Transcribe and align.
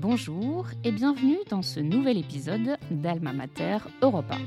Bonjour 0.00 0.66
et 0.82 0.92
bienvenue 0.92 1.36
dans 1.50 1.60
ce 1.60 1.78
nouvel 1.78 2.16
épisode 2.16 2.78
d'Alma 2.90 3.34
Mater 3.34 3.76
Europa. 4.00 4.38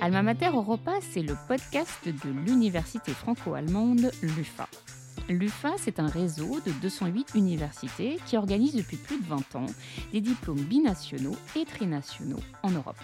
Alma 0.00 0.22
Mater 0.22 0.48
Europa, 0.52 0.94
c'est 1.00 1.22
le 1.22 1.36
podcast 1.46 2.00
de 2.04 2.30
l'université 2.30 3.12
franco-allemande 3.12 4.10
LUFA. 4.22 4.66
L'UFA, 5.28 5.74
c'est 5.76 6.00
un 6.00 6.08
réseau 6.08 6.58
de 6.66 6.72
208 6.82 7.36
universités 7.36 8.18
qui 8.26 8.36
organise 8.36 8.74
depuis 8.74 8.96
plus 8.96 9.20
de 9.20 9.26
20 9.26 9.54
ans 9.54 9.66
des 10.12 10.20
diplômes 10.20 10.62
binationaux 10.62 11.36
et 11.54 11.64
trinationaux 11.64 12.40
en 12.64 12.72
Europe. 12.72 12.98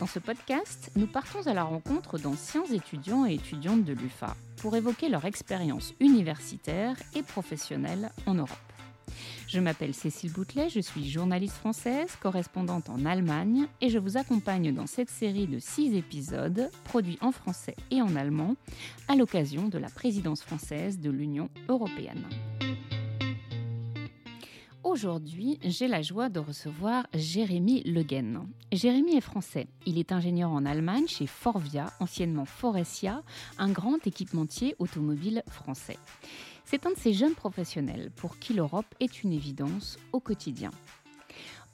Dans 0.00 0.06
ce 0.06 0.18
podcast, 0.18 0.90
nous 0.96 1.06
partons 1.06 1.46
à 1.46 1.54
la 1.54 1.64
rencontre 1.64 2.18
d'anciens 2.18 2.64
étudiants 2.74 3.24
et 3.24 3.36
étudiantes 3.36 3.84
de 3.84 3.94
l'UFA 3.94 4.36
pour 4.58 4.76
évoquer 4.76 5.08
leur 5.08 5.24
expérience 5.24 5.94
universitaire 5.98 6.94
et 7.16 7.22
professionnelle 7.22 8.10
en 8.26 8.34
Europe. 8.34 8.67
Je 9.48 9.60
m'appelle 9.60 9.94
Cécile 9.94 10.30
Boutelet, 10.30 10.68
je 10.68 10.78
suis 10.78 11.08
journaliste 11.08 11.54
française, 11.54 12.16
correspondante 12.20 12.90
en 12.90 13.06
Allemagne 13.06 13.66
et 13.80 13.88
je 13.88 13.98
vous 13.98 14.18
accompagne 14.18 14.74
dans 14.74 14.86
cette 14.86 15.08
série 15.08 15.46
de 15.46 15.58
six 15.58 15.94
épisodes 15.96 16.70
produits 16.84 17.16
en 17.22 17.32
français 17.32 17.74
et 17.90 18.02
en 18.02 18.14
allemand 18.14 18.56
à 19.08 19.16
l'occasion 19.16 19.68
de 19.68 19.78
la 19.78 19.88
présidence 19.88 20.42
française 20.42 21.00
de 21.00 21.08
l'Union 21.08 21.48
européenne. 21.70 22.28
Aujourd'hui, 24.84 25.58
j'ai 25.64 25.88
la 25.88 26.02
joie 26.02 26.28
de 26.28 26.40
recevoir 26.40 27.06
Jérémy 27.14 27.82
Leguen. 27.84 28.46
Jérémy 28.70 29.16
est 29.16 29.22
français. 29.22 29.66
Il 29.86 29.98
est 29.98 30.12
ingénieur 30.12 30.50
en 30.50 30.66
Allemagne 30.66 31.06
chez 31.06 31.26
Forvia, 31.26 31.90
anciennement 32.00 32.44
Forestia, 32.44 33.22
un 33.58 33.70
grand 33.70 34.06
équipementier 34.06 34.76
automobile 34.78 35.42
français. 35.48 35.96
C'est 36.70 36.84
un 36.84 36.90
de 36.90 36.98
ces 36.98 37.14
jeunes 37.14 37.34
professionnels 37.34 38.10
pour 38.14 38.38
qui 38.38 38.52
l'Europe 38.52 38.94
est 39.00 39.22
une 39.22 39.32
évidence 39.32 39.96
au 40.12 40.20
quotidien. 40.20 40.70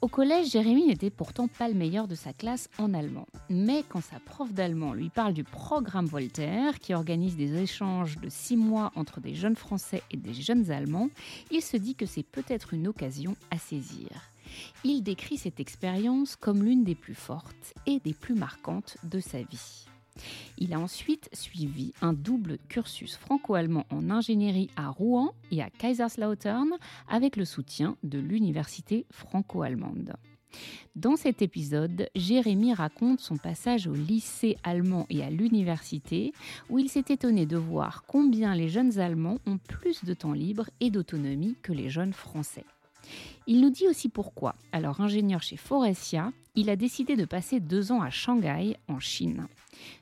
Au 0.01 0.07
collège, 0.07 0.51
Jérémy 0.51 0.87
n'était 0.87 1.09
pourtant 1.09 1.49
pas 1.49 1.67
le 1.67 1.73
meilleur 1.73 2.07
de 2.07 2.15
sa 2.15 2.31
classe 2.31 2.69
en 2.77 2.93
allemand. 2.93 3.27
Mais 3.49 3.83
quand 3.89 3.99
sa 3.99 4.21
prof 4.21 4.53
d'allemand 4.53 4.93
lui 4.93 5.09
parle 5.09 5.33
du 5.33 5.43
programme 5.43 6.05
Voltaire, 6.05 6.79
qui 6.79 6.93
organise 6.93 7.35
des 7.35 7.61
échanges 7.61 8.19
de 8.19 8.29
six 8.29 8.55
mois 8.55 8.93
entre 8.95 9.19
des 9.19 9.35
jeunes 9.35 9.57
Français 9.57 10.01
et 10.11 10.17
des 10.17 10.33
jeunes 10.33 10.71
Allemands, 10.71 11.09
il 11.51 11.61
se 11.61 11.75
dit 11.75 11.95
que 11.95 12.05
c'est 12.05 12.23
peut-être 12.23 12.73
une 12.73 12.87
occasion 12.87 13.35
à 13.51 13.57
saisir. 13.57 14.07
Il 14.85 15.01
décrit 15.01 15.37
cette 15.37 15.59
expérience 15.59 16.37
comme 16.37 16.63
l'une 16.63 16.85
des 16.85 16.95
plus 16.95 17.15
fortes 17.15 17.73
et 17.85 17.99
des 17.99 18.13
plus 18.13 18.35
marquantes 18.35 18.95
de 19.03 19.19
sa 19.19 19.39
vie. 19.39 19.87
Il 20.57 20.73
a 20.73 20.79
ensuite 20.79 21.29
suivi 21.33 21.93
un 22.01 22.13
double 22.13 22.57
cursus 22.69 23.15
franco-allemand 23.15 23.85
en 23.89 24.09
ingénierie 24.09 24.69
à 24.75 24.89
Rouen 24.89 25.33
et 25.51 25.61
à 25.61 25.69
Kaiserslautern 25.69 26.69
avec 27.07 27.35
le 27.35 27.45
soutien 27.45 27.97
de 28.03 28.19
l'université 28.19 29.05
franco-allemande. 29.11 30.15
Dans 30.95 31.17
cet 31.17 31.41
épisode, 31.41 32.09
Jérémy 32.15 32.73
raconte 32.73 33.19
son 33.19 33.35
passage 33.35 33.87
au 33.87 33.93
lycée 33.93 34.57
allemand 34.63 35.05
et 35.09 35.21
à 35.23 35.29
l'université, 35.29 36.31
où 36.69 36.79
il 36.79 36.89
s'est 36.89 37.05
étonné 37.09 37.45
de 37.45 37.57
voir 37.57 38.03
combien 38.07 38.55
les 38.55 38.69
jeunes 38.69 38.97
Allemands 38.99 39.39
ont 39.45 39.57
plus 39.57 40.05
de 40.05 40.13
temps 40.13 40.31
libre 40.31 40.69
et 40.79 40.91
d'autonomie 40.91 41.57
que 41.61 41.73
les 41.73 41.89
jeunes 41.89 42.13
Français. 42.13 42.63
Il 43.47 43.61
nous 43.61 43.69
dit 43.69 43.87
aussi 43.87 44.09
pourquoi. 44.09 44.55
Alors, 44.71 45.01
ingénieur 45.01 45.43
chez 45.43 45.57
Forestia, 45.57 46.31
il 46.55 46.69
a 46.69 46.75
décidé 46.75 47.15
de 47.15 47.25
passer 47.25 47.59
deux 47.59 47.91
ans 47.91 48.01
à 48.01 48.09
Shanghai, 48.09 48.77
en 48.87 48.99
Chine. 48.99 49.47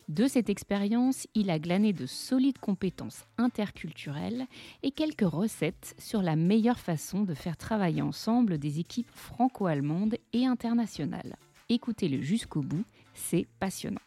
De 0.09 0.27
cette 0.27 0.49
expérience, 0.49 1.27
il 1.33 1.49
a 1.49 1.59
glané 1.59 1.93
de 1.93 2.05
solides 2.05 2.57
compétences 2.57 3.25
interculturelles 3.37 4.45
et 4.83 4.91
quelques 4.91 5.21
recettes 5.21 5.95
sur 5.97 6.21
la 6.21 6.35
meilleure 6.35 6.79
façon 6.79 7.23
de 7.23 7.33
faire 7.33 7.57
travailler 7.57 8.01
ensemble 8.01 8.57
des 8.57 8.79
équipes 8.79 9.11
franco-allemandes 9.11 10.15
et 10.33 10.45
internationales. 10.45 11.35
Écoutez-le 11.69 12.21
jusqu'au 12.21 12.61
bout, 12.61 12.83
c'est 13.13 13.47
passionnant. 13.59 14.01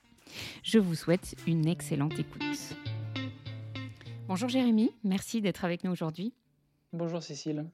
Je 0.62 0.78
vous 0.78 0.94
souhaite 0.94 1.34
une 1.46 1.66
excellente 1.66 2.18
écoute. 2.18 2.42
Bonjour 4.28 4.48
Jérémy, 4.48 4.90
merci 5.04 5.40
d'être 5.40 5.64
avec 5.64 5.84
nous 5.84 5.92
aujourd'hui. 5.92 6.32
Bonjour 6.92 7.22
Cécile. 7.22 7.66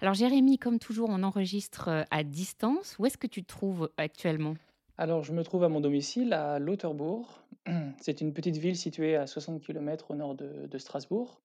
Alors 0.00 0.14
Jérémy, 0.14 0.58
comme 0.58 0.78
toujours, 0.78 1.08
on 1.10 1.22
enregistre 1.22 2.04
à 2.10 2.24
distance. 2.24 2.96
Où 2.98 3.06
est-ce 3.06 3.18
que 3.18 3.26
tu 3.26 3.42
te 3.42 3.48
trouves 3.48 3.90
actuellement? 3.96 4.54
Alors 4.96 5.24
je 5.24 5.32
me 5.32 5.42
trouve 5.42 5.64
à 5.64 5.68
mon 5.68 5.80
domicile 5.80 6.32
à 6.32 6.58
Lauterbourg. 6.58 7.42
C'est 8.00 8.20
une 8.20 8.32
petite 8.32 8.56
ville 8.56 8.76
située 8.76 9.16
à 9.16 9.26
60 9.26 9.60
km 9.60 10.12
au 10.12 10.14
nord 10.14 10.34
de, 10.34 10.78
Strasbourg 10.78 11.40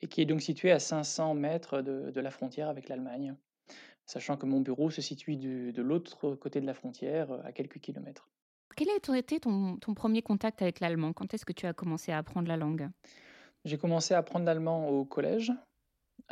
et 0.00 0.06
qui 0.06 0.22
est 0.22 0.26
donc 0.26 0.40
située 0.40 0.72
à 0.72 0.78
500 0.78 1.34
mètres 1.34 1.82
de, 1.82 2.20
la 2.20 2.30
frontière 2.30 2.68
avec 2.68 2.88
l'Allemagne, 2.88 3.34
sachant 4.06 4.36
que 4.36 4.46
mon 4.46 4.60
bureau 4.60 4.90
se 4.90 5.02
situe 5.02 5.36
de 5.36 5.82
l'autre 5.82 6.34
côté 6.34 6.60
de 6.60 6.66
la 6.66 6.74
frontière, 6.74 7.30
à 7.44 7.52
quelques 7.52 7.78
kilomètres. 7.78 8.30
Quel 8.76 8.88
a 8.90 9.18
été 9.18 9.38
ton, 9.38 9.78
premier 9.94 10.22
contact 10.22 10.62
avec 10.62 10.80
l'allemand? 10.80 11.12
Quand 11.12 11.32
est-ce 11.32 11.44
que 11.44 11.52
tu 11.52 11.66
as 11.66 11.72
commencé 11.72 12.10
à 12.10 12.18
apprendre 12.18 12.48
la 12.48 12.56
langue? 12.56 12.88
J'ai 13.64 13.78
commencé 13.78 14.14
à 14.14 14.18
apprendre 14.18 14.46
l'allemand 14.46 14.88
au 14.88 15.04
collège. 15.04 15.52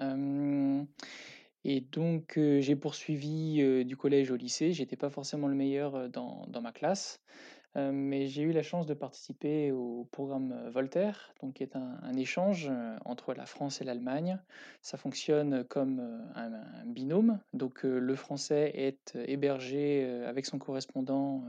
Euh, 0.01 0.83
et 1.65 1.81
donc, 1.81 2.35
j'ai 2.37 2.77
poursuivi, 2.77 3.85
du 3.85 3.97
collège 3.97 4.31
au 4.31 4.37
lycée. 4.37 4.73
J'étais 4.73 4.97
pas 4.97 5.11
forcément 5.11 5.49
le 5.49 5.55
meilleur, 5.55 6.09
dans 6.09 6.61
ma 6.61 6.73
classe, 6.73 7.21
mais 7.77 8.27
j'ai 8.27 8.43
eu 8.43 8.53
la 8.53 8.63
chance 8.63 8.87
de 8.87 8.95
participer 8.95 9.71
au 9.71 10.09
programme, 10.11 10.69
Voltaire, 10.71 11.33
donc 11.41 11.55
qui 11.55 11.63
est 11.63 11.77
un 11.77 12.15
échange, 12.17 12.71
entre 13.05 13.33
la 13.33 13.47
France 13.47 13.81
et 13.81 13.85
l'Allemagne. 13.85 14.41
Ça 14.81 14.99
fonctionne 14.99 15.65
comme, 15.65 16.01
un 16.35 16.85
binôme, 16.87 17.39
donc 17.53 17.85
le 17.85 18.15
français 18.17 18.73
est, 18.75 19.17
hébergé, 19.27 20.05
avec 20.27 20.47
son 20.47 20.59
correspondant, 20.59 21.45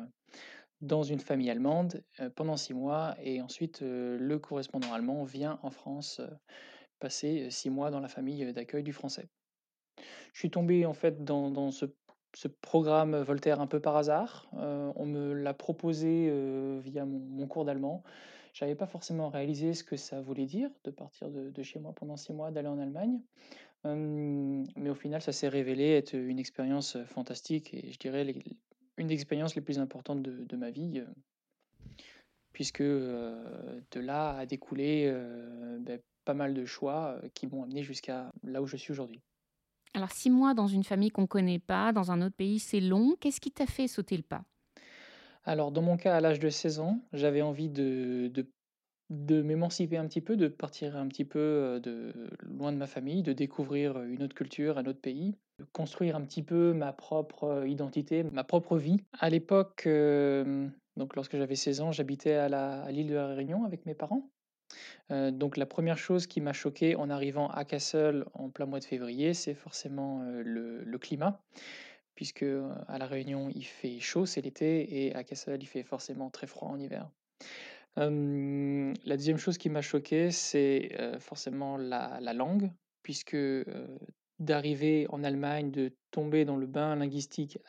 dans 0.81 1.03
une 1.03 1.19
famille 1.19 1.49
allemande, 1.49 2.03
pendant 2.35 2.57
six 2.57 2.73
mois 2.73 3.15
et 3.21 3.41
ensuite, 3.41 3.81
le 3.81 4.37
correspondant 4.37 4.93
allemand 4.93 5.23
vient 5.23 5.59
en 5.63 5.71
France, 5.71 6.21
passer, 6.99 7.49
six 7.49 7.69
mois 7.69 7.89
dans 7.89 7.99
la 7.99 8.09
famille, 8.09 8.53
d'accueil 8.53 8.83
du 8.83 8.93
français. 8.93 9.27
Je 10.33 10.39
suis 10.39 10.49
tombé 10.49 10.85
en 10.85 10.93
fait 10.93 11.23
dans 11.23 11.71
ce 11.71 12.47
programme 12.47 13.15
Voltaire 13.21 13.61
un 13.61 13.67
peu 13.67 13.79
par 13.79 13.95
hasard. 13.95 14.49
Euh, 14.57 14.91
on 14.95 15.05
me 15.05 15.33
l'a 15.33 15.53
proposé, 15.53 16.27
euh, 16.29 16.81
via 16.83 17.05
mon 17.05 17.47
cours 17.47 17.65
d'allemand. 17.65 18.03
Je 18.53 18.65
n'avais 18.65 18.75
pas 18.75 18.87
forcément 18.87 19.29
réalisé 19.29 19.73
ce 19.73 19.83
que 19.83 19.95
ça 19.95 20.21
voulait 20.21 20.45
dire 20.45 20.69
de 20.83 20.91
partir 20.91 21.29
de 21.29 21.63
chez 21.63 21.79
moi 21.79 21.93
pendant 21.93 22.17
six 22.17 22.33
mois, 22.33 22.51
d'aller 22.51 22.67
en 22.67 22.79
Allemagne. 22.79 23.19
mais 23.83 24.89
au 24.89 24.95
final, 24.95 25.21
ça 25.21 25.31
s'est 25.31 25.47
révélé 25.47 25.91
être 25.91 26.13
une 26.13 26.39
expérience, 26.39 26.97
fantastique 27.05 27.73
et 27.73 27.91
je 27.91 27.97
dirais 27.97 28.25
une 28.97 29.07
des 29.07 29.15
expériences 29.15 29.55
les 29.55 29.61
plus 29.61 29.79
importantes 29.79 30.21
de 30.21 30.55
ma 30.55 30.69
vie, 30.69 30.99
euh, 30.99 31.95
puisque, 32.53 32.83
de 32.83 33.99
là 33.99 34.37
a 34.37 34.45
découlé, 34.45 35.11
beh, 35.79 36.01
pas 36.25 36.35
mal 36.35 36.53
de 36.53 36.65
choix, 36.65 37.19
qui 37.33 37.47
m'ont 37.47 37.63
amené 37.63 37.81
jusqu'à 37.81 38.31
là 38.43 38.61
où 38.61 38.67
je 38.67 38.77
suis 38.77 38.91
aujourd'hui. 38.91 39.21
Alors, 39.95 40.11
six 40.11 40.31
mois 40.31 40.53
dans 40.53 40.67
une 40.67 40.83
famille 40.83 41.11
qu'on 41.11 41.23
ne 41.23 41.27
connaît 41.27 41.59
pas, 41.59 41.93
dans 41.93 42.11
un 42.11 42.21
autre 42.21 42.35
pays, 42.35 42.59
c'est 42.59 42.79
long. 42.79 43.15
Qu'est-ce 43.19 43.39
qui 43.39 43.51
t'a 43.51 43.67
fait 43.67 43.87
sauter 43.87 44.17
le 44.17 44.23
pas? 44.23 44.43
Alors, 45.45 45.71
dans 45.71 45.81
mon 45.81 45.97
cas, 45.97 46.15
à 46.15 46.21
l'âge 46.21 46.39
de 46.39 46.49
16 46.49 46.79
ans, 46.79 46.99
j'avais 47.11 47.41
envie 47.41 47.69
de, 47.69 48.31
de, 49.09 49.41
m'émanciper 49.41 49.97
un 49.97 50.07
petit 50.07 50.21
peu, 50.21 50.35
de 50.35 50.47
partir 50.47 50.95
un 50.95 51.07
petit 51.07 51.25
peu 51.25 51.39
euh, 51.39 51.79
de, 51.79 52.13
loin 52.43 52.71
de 52.71 52.77
ma 52.77 52.87
famille, 52.87 53.21
de 53.21 53.33
découvrir 53.33 54.01
une 54.01 54.23
autre 54.23 54.35
culture, 54.35 54.77
un 54.77 54.85
autre 54.85 55.01
pays, 55.01 55.35
de 55.59 55.65
construire 55.73 56.15
un 56.15 56.21
petit 56.21 56.43
peu 56.43 56.73
ma 56.73 56.93
propre 56.93 57.43
euh, 57.43 57.67
identité, 57.67 58.23
ma 58.23 58.43
propre 58.43 58.77
vie. 58.77 58.97
À 59.19 59.29
l'époque, 59.29 59.83
euh, 59.85 60.67
donc 60.97 61.15
lorsque 61.15 61.37
j'avais 61.37 61.55
16 61.55 61.81
ans, 61.81 61.91
j'habitais 61.91 62.33
à 62.33 62.91
l'île 62.91 63.07
de 63.07 63.15
la 63.15 63.27
Réunion 63.27 63.65
avec 63.65 63.85
mes 63.85 63.93
parents. 63.93 64.29
Euh, 65.11 65.31
donc 65.31 65.57
la 65.57 65.65
première 65.65 65.97
chose 65.97 66.27
qui 66.27 66.41
m'a 66.41 66.53
choqué 66.53 66.95
en 66.95 67.09
arrivant 67.09 67.47
à 67.49 67.65
Kassel 67.65 68.25
en 68.33 68.49
plein 68.49 68.65
mois 68.65 68.79
de 68.79 68.85
février, 68.85 69.33
c'est 69.33 69.53
forcément, 69.53 70.21
euh, 70.23 70.43
le 70.43 70.97
climat 70.97 71.41
puisque, 72.15 72.43
euh, 72.43 72.71
à 72.87 72.99
La 72.99 73.07
Réunion, 73.07 73.49
il 73.55 73.65
fait 73.65 73.99
chaud, 73.99 74.27
c'est 74.27 74.41
l'été 74.41 75.05
et 75.05 75.15
à 75.15 75.23
Kassel, 75.23 75.63
il 75.63 75.65
fait 75.65 75.83
forcément 75.83 76.29
très 76.29 76.45
froid 76.45 76.69
en 76.69 76.79
hiver. 76.79 77.09
la 77.95 79.17
deuxième 79.17 79.37
chose 79.37 79.57
qui 79.57 79.69
m'a 79.69 79.81
choqué, 79.81 80.31
c'est, 80.31 80.95
forcément 81.19 81.77
la 81.77 82.33
langue 82.33 82.71
puisque, 83.03 83.37
d'arriver 84.39 85.05
en 85.09 85.23
Allemagne, 85.23 85.71
de 85.71 85.91
tomber 86.11 86.45
dans 86.45 86.55
le 86.57 86.65
bain 86.67 86.95
linguistique, 86.95 87.59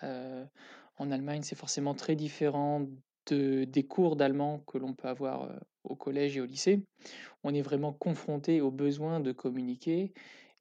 en 0.96 1.10
Allemagne, 1.10 1.42
c'est 1.42 1.56
forcément 1.56 1.94
très 1.94 2.16
différent 2.16 2.86
des 3.32 3.86
cours 3.88 4.16
d'allemand 4.16 4.60
que 4.66 4.78
l'on 4.78 4.92
peut 4.94 5.08
avoir 5.08 5.48
au 5.84 5.94
collège 5.94 6.36
et 6.36 6.40
au 6.40 6.46
lycée. 6.46 6.82
On 7.42 7.54
est 7.54 7.62
vraiment 7.62 7.92
confronté 7.92 8.60
au 8.60 8.70
besoin 8.70 9.20
de 9.20 9.32
communiquer 9.32 10.12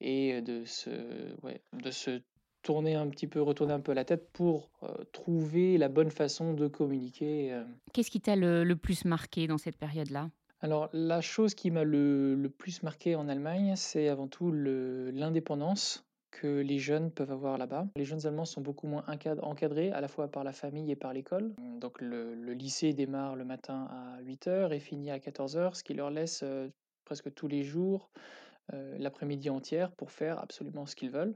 et 0.02 0.42
de 0.42 0.66
se, 0.66 0.90
de 0.90 1.92
se 1.92 2.22
tourner 2.62 2.96
un 2.96 3.08
petit 3.08 3.28
peu, 3.28 3.42
retourner 3.42 3.74
un 3.74 3.80
peu 3.80 3.94
la 3.94 4.06
tête 4.06 4.30
pour 4.34 4.70
trouver 5.12 5.78
la 5.78 5.90
bonne 5.90 6.12
façon 6.12 6.54
de 6.54 6.68
communiquer. 6.68 7.62
Qu'est-ce 7.94 8.12
qui 8.12 8.22
t'a 8.22 8.36
le, 8.36 8.74
plus 8.76 9.06
marqué 9.06 9.48
dans 9.48 9.58
cette 9.58 9.78
période-là? 9.78 10.30
Alors, 10.62 10.90
la 10.94 11.20
chose 11.20 11.56
qui 11.56 11.72
m'a 11.72 11.84
le, 11.84 12.36
le, 12.36 12.50
plus 12.50 12.84
marqué 12.84 13.16
en 13.16 13.28
Allemagne, 13.28 13.74
c'est 13.76 14.08
avant 14.08 14.28
tout 14.28 14.52
l'indépendance 14.54 16.06
que 16.42 16.48
les 16.48 16.80
jeunes 16.80 17.12
peuvent 17.12 17.32
avoir 17.32 17.58
là-bas. 17.58 17.88
Les 17.96 18.06
jeunes 18.06 18.26
Allemands 18.26 18.46
sont 18.46 18.62
beaucoup 18.62 18.88
moins 18.88 19.06
encadrés, 19.08 19.92
à 19.92 20.02
la 20.02 20.08
fois 20.08 20.28
par 20.28 20.44
la 20.44 20.54
famille 20.54 20.92
et 20.92 20.96
par 20.96 21.14
l'école. 21.14 21.54
Donc 21.80 22.02
le, 22.02 22.34
lycée 22.54 22.94
démarre 22.94 23.36
le 23.36 23.46
matin 23.46 23.88
à 23.92 24.22
8h 24.22 24.74
et 24.74 24.80
finit 24.80 25.12
à 25.12 25.20
14h, 25.20 25.76
ce 25.76 25.84
qui 25.84 25.94
leur 25.94 26.10
laisse 26.10 26.42
euh, 26.44 26.70
presque 27.06 27.34
tous 27.34 27.48
les 27.48 27.64
jours 27.64 28.10
euh, 28.74 28.98
l'après-midi 28.98 29.50
entière 29.50 29.92
pour 29.92 30.12
faire 30.12 30.40
absolument 30.40 30.86
ce 30.86 30.96
qu'ils 30.96 31.12
veulent. 31.12 31.36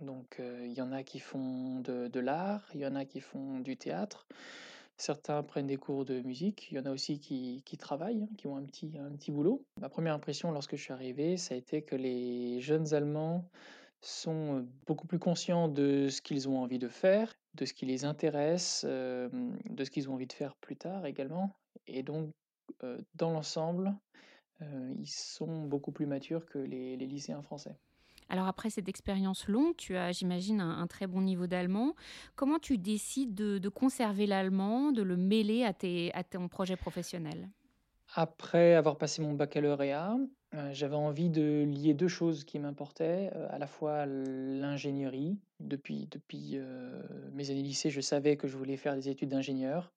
Donc 0.00 0.40
il 0.40 0.72
y 0.72 0.80
en 0.80 0.92
a 0.92 1.02
qui 1.02 1.18
font 1.18 1.80
de 1.80 2.20
l'art, 2.20 2.66
il 2.74 2.80
y 2.80 2.86
en 2.86 2.96
a 2.96 3.04
qui 3.04 3.20
font 3.20 3.60
du 3.60 3.76
théâtre, 3.76 4.26
Certains 4.96 5.42
prennent 5.42 5.66
des 5.66 5.76
cours 5.76 6.04
de 6.04 6.20
musique, 6.20 6.70
il 6.70 6.76
y 6.76 6.80
en 6.80 6.86
a 6.86 6.92
aussi 6.92 7.18
qui, 7.18 7.62
travaillent, 7.78 8.22
hein, 8.22 8.28
qui 8.38 8.46
ont 8.46 8.56
un 8.56 8.64
petit, 8.64 8.92
un 8.98 9.10
petit 9.10 9.32
boulot. 9.32 9.64
Ma 9.80 9.88
première 9.88 10.14
impression 10.14 10.52
lorsque 10.52 10.76
je 10.76 10.82
suis 10.82 10.92
arrivé, 10.92 11.36
ça 11.36 11.54
a 11.54 11.58
été 11.58 11.82
que 11.82 11.96
les 11.96 12.60
jeunes 12.60 12.94
Allemands 12.94 13.48
sont 14.00 14.66
beaucoup 14.86 15.06
plus 15.06 15.18
conscients 15.18 15.68
de 15.68 16.08
ce 16.08 16.22
qu'ils 16.22 16.48
ont 16.48 16.58
envie 16.58 16.78
de 16.78 16.88
faire, 16.88 17.34
de 17.54 17.64
ce 17.64 17.72
qui 17.72 17.86
les 17.86 18.04
intéresse, 18.04 18.84
de 18.84 19.84
ce 19.84 19.90
qu'ils 19.90 20.08
ont 20.08 20.14
envie 20.14 20.26
de 20.26 20.32
faire 20.32 20.54
plus 20.56 20.76
tard 20.76 21.06
également. 21.06 21.56
Et 21.86 22.02
donc, 22.02 22.30
dans 23.14 23.30
l'ensemble, 23.30 23.96
ils 24.60 25.08
sont 25.08 25.62
beaucoup 25.62 25.90
plus 25.90 26.06
matures 26.06 26.46
que 26.46 26.58
les 26.58 26.96
lycéens 26.96 27.42
français. 27.42 27.76
Alors 28.28 28.46
après 28.46 28.70
cette 28.70 28.88
expérience 28.88 29.48
longue, 29.48 29.76
tu 29.76 29.96
as, 29.96 30.12
j'imagine, 30.12 30.60
un, 30.60 30.86
très 30.86 31.06
bon 31.06 31.20
niveau 31.20 31.46
d'allemand. 31.46 31.94
Comment 32.36 32.58
tu 32.58 32.78
décides 32.78 33.34
de, 33.34 33.68
conserver 33.68 34.26
l'allemand, 34.26 34.92
de 34.92 35.02
le 35.02 35.16
mêler 35.16 35.64
à, 35.64 36.24
ton 36.24 36.48
projet 36.48 36.76
professionnel? 36.76 37.48
Après 38.14 38.74
avoir 38.74 38.96
passé 38.96 39.22
mon 39.22 39.32
baccalauréat, 39.32 40.16
euh, 40.54 40.72
j'avais 40.72 40.94
envie 40.94 41.30
de 41.30 41.64
lier 41.64 41.94
deux 41.94 42.08
choses 42.08 42.44
qui 42.44 42.58
m'importaient, 42.58 43.30
euh, 43.34 43.48
à 43.50 43.58
la 43.58 43.66
fois 43.66 44.06
l'ingénierie. 44.06 45.38
Depuis, 45.58 46.06
depuis 46.10 46.52
euh, 46.54 47.02
mes 47.32 47.50
années 47.50 47.62
lycée, 47.62 47.90
je 47.90 48.00
savais 48.00 48.36
que 48.36 48.46
je 48.46 48.56
voulais 48.56 48.76
faire 48.76 48.94
des 48.94 49.08
études 49.08 49.30
d'ingénieur. 49.30 49.92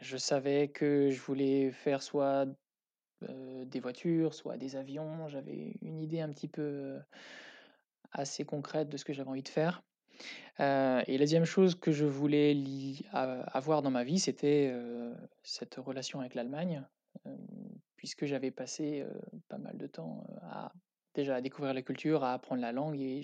je 0.00 0.16
savais 0.16 0.68
que 0.68 1.10
je 1.10 1.20
voulais 1.20 1.70
faire 1.70 2.02
soit 2.02 2.46
des 3.22 3.80
voitures, 3.80 4.34
soit 4.34 4.56
des 4.56 4.76
avions. 4.76 5.28
J'avais 5.28 5.74
une 5.82 6.00
idée 6.00 6.20
un 6.20 6.30
petit 6.30 6.48
peu 6.48 6.98
assez 8.12 8.44
concrète 8.44 8.88
de 8.88 8.96
ce 8.96 9.04
que 9.04 9.12
j'avais 9.12 9.30
envie 9.30 9.42
de 9.42 9.48
faire. 9.48 9.82
et 10.58 10.62
la 10.62 11.18
deuxième 11.18 11.44
chose 11.44 11.74
que 11.74 11.92
je 11.92 12.04
voulais 12.04 12.56
avoir 13.12 13.82
dans 13.82 13.90
ma 13.90 14.04
vie, 14.04 14.18
c'était 14.18 14.72
cette 15.42 15.74
relation 15.76 16.20
avec 16.20 16.34
l'Allemagne, 16.34 16.82
puisque 17.96 18.26
j'avais 18.26 18.50
passé 18.50 19.04
pas 19.48 19.58
mal 19.58 19.76
de 19.76 19.86
temps 19.86 20.26
à 20.42 20.72
déjà 21.14 21.36
à 21.36 21.40
découvrir 21.40 21.72
la 21.74 21.82
culture, 21.82 22.22
à 22.24 22.34
apprendre 22.34 22.60
la 22.60 22.72
langue, 22.72 23.00
et 23.00 23.22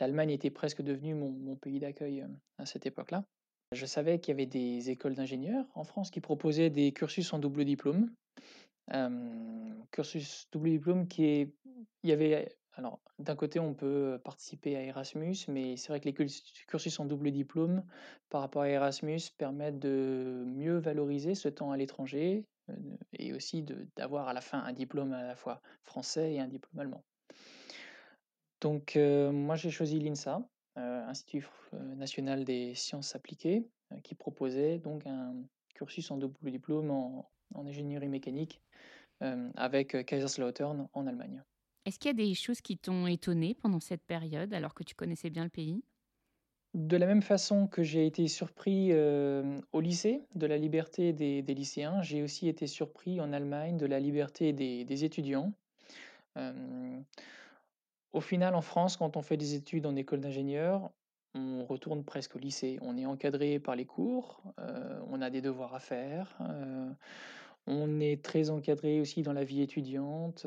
l'Allemagne 0.00 0.30
était 0.30 0.50
presque 0.50 0.82
devenue 0.82 1.14
mon 1.14 1.56
pays 1.56 1.80
d'accueil 1.80 2.24
à 2.58 2.64
cette 2.64 2.86
époque-là. 2.86 3.24
Je 3.72 3.86
savais 3.86 4.20
qu'il 4.20 4.32
y 4.32 4.36
avait 4.36 4.46
des 4.46 4.90
écoles 4.90 5.14
d'ingénieurs 5.14 5.66
en 5.74 5.82
France 5.82 6.10
qui 6.10 6.20
proposaient 6.20 6.70
des 6.70 6.92
cursus 6.92 7.32
en 7.32 7.40
double 7.40 7.64
diplôme 7.64 8.08
cursus 9.90 10.48
double 10.52 10.70
diplôme 10.70 11.08
qui 11.08 11.24
est 11.24 11.54
il 12.02 12.10
y 12.10 12.12
avait 12.12 12.54
alors 12.74 13.00
d'un 13.18 13.36
côté 13.36 13.60
on 13.60 13.72
peut 13.72 14.20
participer 14.24 14.76
à 14.76 14.82
Erasmus, 14.82 15.36
mais 15.48 15.76
c'est 15.76 15.88
vrai 15.88 16.00
que 16.00 16.08
les 16.08 16.14
cursus 16.66 16.98
en 17.00 17.04
double 17.04 17.30
diplôme 17.30 17.84
par 18.30 18.40
rapport 18.40 18.62
à 18.62 18.68
Erasmus 18.68 19.20
permettent 19.38 19.78
de 19.78 20.44
mieux 20.46 20.78
valoriser 20.78 21.34
ce 21.34 21.48
temps 21.48 21.70
à 21.70 21.76
l'étranger, 21.76 22.44
et 23.12 23.32
aussi 23.32 23.64
d'avoir 23.96 24.26
à 24.28 24.32
la 24.32 24.40
fin 24.40 24.58
un 24.58 24.72
diplôme 24.72 25.12
à 25.12 25.22
la 25.22 25.36
fois 25.36 25.60
français 25.84 26.32
et 26.32 26.40
un 26.40 26.48
diplôme 26.48 26.80
allemand. 26.80 27.04
Donc 28.60 28.96
moi 28.96 29.54
j'ai 29.56 29.70
choisi 29.70 30.00
l'INSA, 30.00 30.42
Institut 30.76 31.46
national 31.72 32.44
des 32.44 32.74
sciences 32.74 33.14
appliquées, 33.14 33.68
qui 34.02 34.14
proposait 34.14 34.78
donc 34.78 35.06
un 35.06 35.36
cursus 35.74 36.10
en 36.10 36.16
double 36.16 36.50
diplôme 36.50 36.90
en 36.90 37.30
ingénierie 37.54 38.08
mécanique 38.08 38.60
euh, 39.22 39.48
avec 39.56 39.94
euh, 39.94 40.02
Kaiserslautern 40.02 40.88
en 40.92 41.06
Allemagne. 41.06 41.40
Est-ce 41.86 42.00
qu'il 42.00 42.08
y 42.08 42.10
a 42.10 42.26
des 42.26 42.34
choses 42.34 42.60
qui 42.60 42.76
t'ont 42.76 43.06
étonné 43.06 43.54
pendant 43.54 43.78
cette 43.78 44.02
période 44.02 44.52
alors 44.52 44.74
que 44.74 44.82
tu 44.82 44.96
connaissais 44.96 45.30
bien 45.30 45.44
le 45.44 45.50
pays? 45.50 45.84
De 46.74 46.96
la 46.96 47.06
même 47.06 47.22
façon 47.22 47.68
que 47.68 47.84
j'ai 47.84 48.06
été 48.06 48.26
surpris 48.26 48.88
euh, 48.90 49.60
au 49.72 49.80
lycée 49.80 50.22
de 50.34 50.46
la 50.46 50.58
liberté 50.58 51.12
des, 51.12 51.42
lycéens, 51.42 52.02
j'ai 52.02 52.24
aussi 52.24 52.48
été 52.48 52.66
surpris 52.66 53.20
en 53.20 53.32
Allemagne 53.32 53.76
de 53.76 53.86
la 53.86 54.00
liberté 54.00 54.52
des, 54.52 55.04
étudiants. 55.04 55.52
au 58.12 58.20
final, 58.20 58.56
en 58.56 58.62
France, 58.62 58.96
quand 58.96 59.16
on 59.16 59.22
fait 59.22 59.36
des 59.36 59.54
études 59.54 59.86
en 59.86 59.94
école 59.94 60.20
d'ingénieur, 60.20 60.90
on 61.36 61.64
retourne 61.64 62.02
presque 62.02 62.34
au 62.34 62.40
lycée. 62.40 62.78
On 62.82 62.96
est 62.96 63.06
encadré 63.06 63.60
par 63.60 63.76
les 63.76 63.84
cours, 63.84 64.42
on 65.08 65.22
a 65.22 65.30
des 65.30 65.40
devoirs 65.40 65.74
à 65.74 65.80
faire, 65.80 66.36
on 67.66 68.00
est 68.00 68.22
très 68.22 68.50
encadré 68.50 69.00
aussi 69.00 69.22
dans 69.22 69.32
la 69.32 69.44
vie 69.44 69.62
étudiante. 69.62 70.46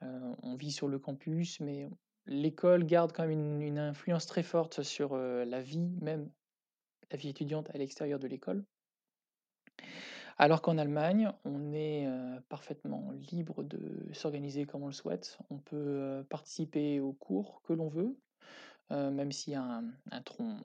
On 0.00 0.56
vit 0.56 0.72
sur 0.72 0.88
le 0.88 0.98
campus, 0.98 1.60
mais 1.60 1.88
l'école 2.26 2.84
garde 2.84 3.12
quand 3.12 3.26
même 3.26 3.62
une, 3.62 3.78
influence 3.78 4.26
très 4.26 4.42
forte 4.42 4.82
sur 4.82 5.16
la 5.16 5.60
vie, 5.60 5.96
même 6.00 6.30
la 7.10 7.16
vie 7.16 7.28
étudiante 7.28 7.70
à 7.70 7.78
l'extérieur 7.78 8.18
de 8.18 8.26
l'école. 8.26 8.64
Alors 10.38 10.60
qu'en 10.60 10.78
Allemagne, 10.78 11.30
on 11.44 11.72
est 11.72 12.08
parfaitement 12.48 13.12
libre 13.30 13.62
de 13.62 14.08
s'organiser 14.12 14.64
comme 14.64 14.82
on 14.82 14.88
le 14.88 14.92
souhaite. 14.92 15.38
On 15.50 15.58
peut 15.58 16.24
participer 16.28 17.00
aux 17.00 17.12
cours 17.12 17.62
que 17.62 17.72
l'on 17.72 17.88
veut, 17.88 18.16
même 18.90 19.32
s'il 19.32 19.52
y 19.52 19.56
a 19.56 19.82
un 20.10 20.22
tronc 20.22 20.58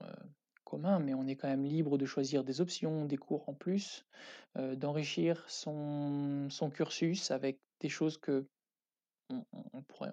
commun, 0.68 1.00
mais 1.00 1.14
on 1.14 1.26
est 1.28 1.36
quand 1.36 1.48
même 1.48 1.64
libre 1.64 1.98
de 1.98 2.06
choisir 2.06 2.44
des 2.44 2.60
options, 2.60 3.06
des 3.06 3.18
cours 3.18 3.48
en 3.48 3.54
plus, 3.54 4.06
d'enrichir 4.56 5.46
son, 5.48 6.50
cursus 6.74 7.32
avec 7.32 7.60
des 7.80 7.90
choses 7.90 8.18
que 8.18 8.46
on, 9.30 9.44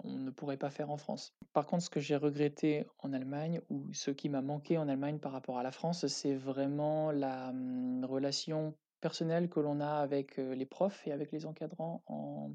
ne 0.05 0.31
pourrait 0.31 0.57
pas 0.57 0.71
faire 0.71 0.91
en 0.91 0.97
France. 0.97 1.35
Par 1.53 1.67
contre, 1.67 1.85
ce 1.85 1.91
que 1.91 2.01
j'ai 2.01 2.17
regretté 2.17 2.87
en 2.99 3.13
Allemagne, 3.13 3.61
ou 3.71 3.93
ce 3.93 4.11
qui 4.11 4.29
m'a 4.29 4.43
manqué 4.43 4.79
en 4.79 4.89
Allemagne 4.89 5.19
par 5.19 5.33
rapport 5.33 5.59
à 5.59 5.63
la 5.63 5.73
France, 5.73 6.07
c'est 6.07 6.35
vraiment 6.35 7.11
la 7.11 7.49
hum, 7.49 8.05
relation 8.05 8.75
personnelle 9.01 9.49
que 9.49 9.61
l'on 9.61 9.81
a 9.81 9.97
avec 9.99 10.37
les 10.39 10.67
profs 10.67 11.07
et 11.07 11.13
avec 11.13 11.31
les 11.31 11.47
encadrants 11.47 12.03
en, 12.07 12.55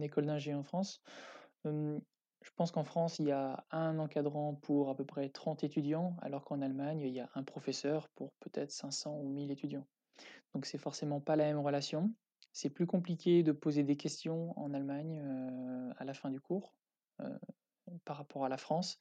école 0.00 0.26
d'ingé 0.26 0.54
en 0.54 0.62
France. 0.62 1.00
Je 2.46 2.52
pense 2.54 2.70
qu'en 2.70 2.84
France, 2.84 3.18
il 3.18 3.26
y 3.26 3.32
a 3.32 3.66
un 3.72 3.98
encadrant 3.98 4.54
pour 4.54 4.88
à 4.88 4.94
peu 4.94 5.04
près 5.04 5.28
30 5.28 5.64
étudiants, 5.64 6.16
alors 6.22 6.44
qu'en 6.44 6.62
Allemagne, 6.62 7.00
il 7.00 7.12
y 7.12 7.18
a 7.18 7.28
un 7.34 7.42
professeur 7.42 8.08
pour 8.10 8.30
peut-être 8.38 8.70
500 8.70 9.18
ou 9.18 9.28
1000 9.28 9.50
étudiants. 9.50 9.84
Donc 10.54 10.64
c'est 10.64 10.78
forcément 10.78 11.20
pas 11.20 11.34
la 11.34 11.44
même 11.44 11.58
relation. 11.58 12.14
C'est 12.52 12.70
plus 12.70 12.86
compliqué 12.86 13.42
de 13.42 13.50
poser 13.50 13.82
des 13.82 13.96
questions 13.96 14.56
en 14.56 14.72
Allemagne 14.74 15.20
euh, 15.24 15.92
à 15.98 16.04
la 16.04 16.14
fin 16.14 16.30
du 16.30 16.40
cours 16.40 16.72
euh, 17.20 17.36
par 18.04 18.16
rapport 18.16 18.44
à 18.44 18.48
la 18.48 18.58
France. 18.58 19.00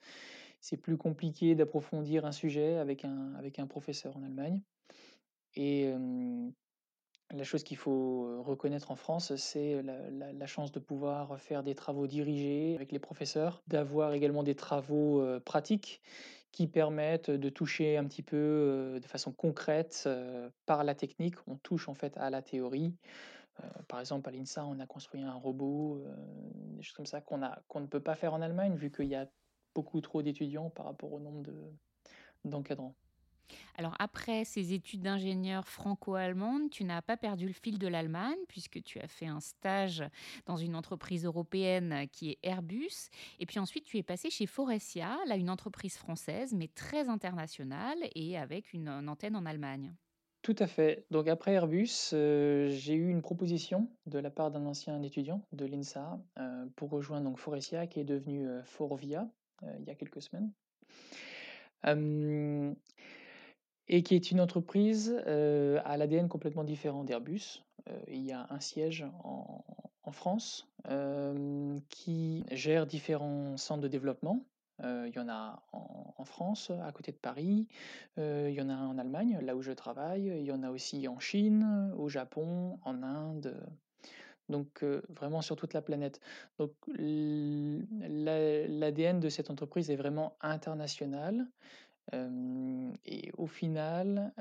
C'est 0.59 0.77
plus 0.77 0.97
compliqué 0.97 1.53
d'approfondir 1.53 2.25
un 2.25 2.31
sujet 2.31 2.77
avec 2.77 3.05
un, 3.05 3.35
avec 3.35 3.59
un 3.59 3.67
professeur 3.67 4.17
en 4.17 4.23
Allemagne. 4.23 4.59
La 7.31 7.43
chose 7.43 7.63
qu'il 7.63 7.77
faut 7.77 8.43
reconnaître 8.43 8.91
en 8.91 8.95
France, 8.95 9.35
c'est 9.35 9.81
la, 9.81 10.45
chance 10.45 10.71
de 10.71 10.79
pouvoir 10.79 11.39
faire 11.39 11.63
des 11.63 11.75
travaux 11.75 12.07
dirigés 12.07 12.75
avec 12.75 12.91
les 12.91 12.99
professeurs, 12.99 13.63
d'avoir 13.67 14.13
également 14.13 14.43
des 14.43 14.55
travaux 14.55 15.23
pratiques 15.43 16.01
qui 16.51 16.67
permettent 16.67 17.31
de 17.31 17.49
toucher 17.49 17.97
un 17.97 18.05
petit 18.05 18.21
peu 18.21 18.99
de 19.01 19.07
façon 19.07 19.31
concrète 19.31 20.07
par 20.65 20.83
la 20.83 20.95
technique. 20.95 21.35
On 21.47 21.57
touche 21.57 21.89
en 21.89 21.95
fait 21.95 22.15
à 22.17 22.29
la 22.29 22.41
théorie. 22.41 22.93
par 23.87 23.99
exemple, 23.99 24.29
à 24.29 24.31
l'INSA, 24.31 24.65
on 24.65 24.79
a 24.79 24.85
construit 24.85 25.23
un 25.23 25.33
robot, 25.33 26.03
des 26.75 26.83
choses 26.83 26.95
comme 26.95 27.05
ça 27.07 27.21
qu'on 27.21 27.39
ne 27.39 27.87
peut 27.87 27.99
pas 27.99 28.15
faire 28.15 28.33
en 28.33 28.41
Allemagne 28.41 28.75
vu 28.75 28.91
qu'il 28.91 29.07
y 29.07 29.15
a 29.15 29.27
beaucoup 29.73 29.99
trop 29.99 30.21
d'étudiants 30.21 30.69
par 30.69 30.85
rapport 30.85 31.11
au 31.11 31.19
nombre 31.19 31.43
d'encadrants. 32.45 32.95
Alors 33.77 33.95
après 33.99 34.45
ces 34.45 34.73
études 34.73 35.01
d'ingénieur 35.01 35.67
franco-allemande, 35.67 36.69
tu 36.69 36.83
n'as 36.83 37.01
pas 37.01 37.17
perdu 37.17 37.47
le 37.47 37.53
fil 37.53 37.77
de 37.77 37.87
l'Allemagne 37.87 38.37
puisque 38.47 38.81
tu 38.83 38.99
as 38.99 39.07
fait 39.07 39.27
un 39.27 39.39
stage 39.39 40.03
dans 40.45 40.57
une 40.57 40.75
entreprise 40.75 41.25
européenne 41.25 42.07
qui 42.11 42.31
est 42.31 42.39
Airbus. 42.43 43.09
Et 43.39 43.45
puis 43.45 43.59
ensuite, 43.59 43.85
tu 43.85 43.97
es 43.97 44.03
passé 44.03 44.29
chez 44.29 44.45
Forestia, 44.45 45.17
là 45.27 45.35
une 45.35 45.49
entreprise 45.49 45.97
française 45.97 46.53
mais 46.53 46.67
très 46.67 47.09
internationale 47.09 47.97
et 48.15 48.37
avec 48.37 48.73
une, 48.73 48.89
antenne 48.89 49.35
en 49.35 49.45
Allemagne. 49.45 49.93
Tout 50.41 50.55
à 50.59 50.67
fait. 50.67 51.05
Donc 51.09 51.27
après 51.27 51.53
Airbus, 51.53 52.11
euh, 52.13 52.69
j'ai 52.69 52.93
eu 52.93 53.09
une 53.09 53.23
proposition 53.23 53.89
de 54.05 54.19
la 54.19 54.29
part 54.29 54.51
d'un 54.51 54.65
ancien 54.67 55.01
étudiant 55.01 55.41
de 55.53 55.65
l'INSA 55.65 56.19
euh, 56.37 56.65
pour 56.75 56.91
rejoindre 56.91 57.25
donc 57.25 57.39
Forestia 57.39 57.87
qui 57.87 57.99
est 57.99 58.03
devenu 58.03 58.47
euh, 58.47 58.63
Forvia 58.63 59.27
il 59.79 59.85
y 59.85 59.89
a 59.89 59.95
quelques 59.95 60.21
semaines 60.21 60.51
et 63.87 64.03
qui 64.03 64.15
est 64.15 64.31
une 64.31 64.41
entreprise 64.41 65.15
à 65.25 65.97
l'ADN 65.97 66.27
complètement 66.27 66.63
différent 66.63 67.03
d'Airbus. 67.03 67.63
il 68.07 68.25
y 68.25 68.31
a 68.31 68.47
un 68.49 68.59
siège 68.59 69.05
en, 69.23 69.63
France 70.11 70.67
qui 71.89 72.45
gère 72.51 72.85
différents 72.85 73.57
centres 73.57 73.81
de 73.81 73.87
développement. 73.87 74.45
il 74.83 75.11
y 75.15 75.19
en 75.19 75.27
a 75.27 75.63
en, 75.71 76.23
France, 76.25 76.71
à 76.83 76.91
côté 76.91 77.11
de 77.11 77.17
Paris. 77.17 77.67
il 78.17 78.51
y 78.51 78.61
en 78.61 78.69
a 78.69 78.75
en 78.75 78.97
Allemagne, 78.97 79.39
là 79.41 79.55
où 79.55 79.61
je 79.61 79.71
travaille. 79.71 80.25
Il 80.25 80.45
y 80.45 80.51
en 80.51 80.63
a 80.63 80.69
aussi 80.69 81.07
en 81.07 81.19
Chine, 81.19 81.91
au 81.97 82.07
Japon, 82.09 82.79
en 82.83 83.03
Inde. 83.03 83.55
Donc 84.49 84.83
vraiment 85.09 85.41
sur 85.41 85.55
toute 85.55 85.73
la 85.73 85.81
planète. 85.81 86.19
Donc 86.59 86.71
l'ADN 88.07 89.19
de 89.19 89.29
cette 89.29 89.49
entreprise 89.49 89.89
est 89.89 89.95
vraiment 89.95 90.37
international. 90.41 91.47
Et 92.13 93.31
au 93.37 93.47
final, 93.47 94.33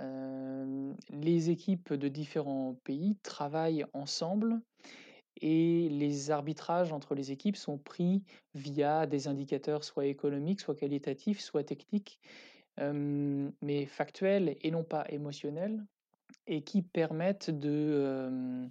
les 1.11 1.51
équipes 1.51 1.93
de 1.95 2.09
différents 2.09 2.75
pays 2.85 3.17
travaillent 3.23 3.85
ensemble 3.93 4.61
et 5.41 5.89
les 5.89 6.31
arbitrages 6.31 6.93
entre 6.93 7.15
les 7.15 7.33
équipes 7.33 7.57
sont 7.57 7.79
pris 7.79 8.23
via 8.55 9.07
des 9.07 9.27
indicateurs 9.29 9.83
soit 9.85 10.07
économiques, 10.07 10.61
soit 10.61 10.77
qualitatifs, 10.77 11.41
soit 11.41 11.65
techniques, 11.65 12.21
mais 12.79 13.87
factuels 13.87 14.57
et 14.61 14.71
non 14.71 14.85
pas 14.85 15.05
émotionnels, 15.09 15.85
et 16.47 16.63
qui 16.63 16.83
permettent 16.83 17.51
de, 17.51 18.69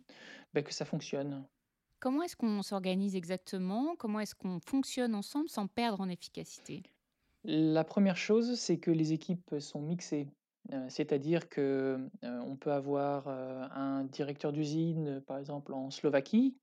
bah, 0.53 0.61
que 0.61 0.73
ça 0.73 0.85
fonctionne. 0.85 1.45
Comment 1.99 2.23
est-ce 2.23 2.35
qu'on 2.35 2.61
s'organise 2.61 3.15
exactement? 3.15 3.95
Comment 3.97 4.19
est-ce 4.19 4.35
qu'on 4.35 4.59
fonctionne 4.59 5.15
ensemble 5.15 5.49
sans 5.49 5.67
perdre 5.67 6.01
en 6.01 6.09
efficacité? 6.09 6.83
La 7.45 7.83
première 7.83 8.17
chose, 8.17 8.55
c'est 8.55 8.77
que 8.77 8.91
les 8.91 9.11
équipes 9.13 9.55
sont 9.59 9.81
mixées. 9.81 10.27
C'est-à-dire 10.87 11.49
que 11.49 11.99
on 12.21 12.55
peut 12.55 12.71
avoir 12.71 13.27
un 13.27 14.05
directeur 14.05 14.53
d'usine, 14.53 15.21
par 15.27 15.37
exemple 15.37 15.73
en 15.73 15.89
Slovaquie, 15.89 16.55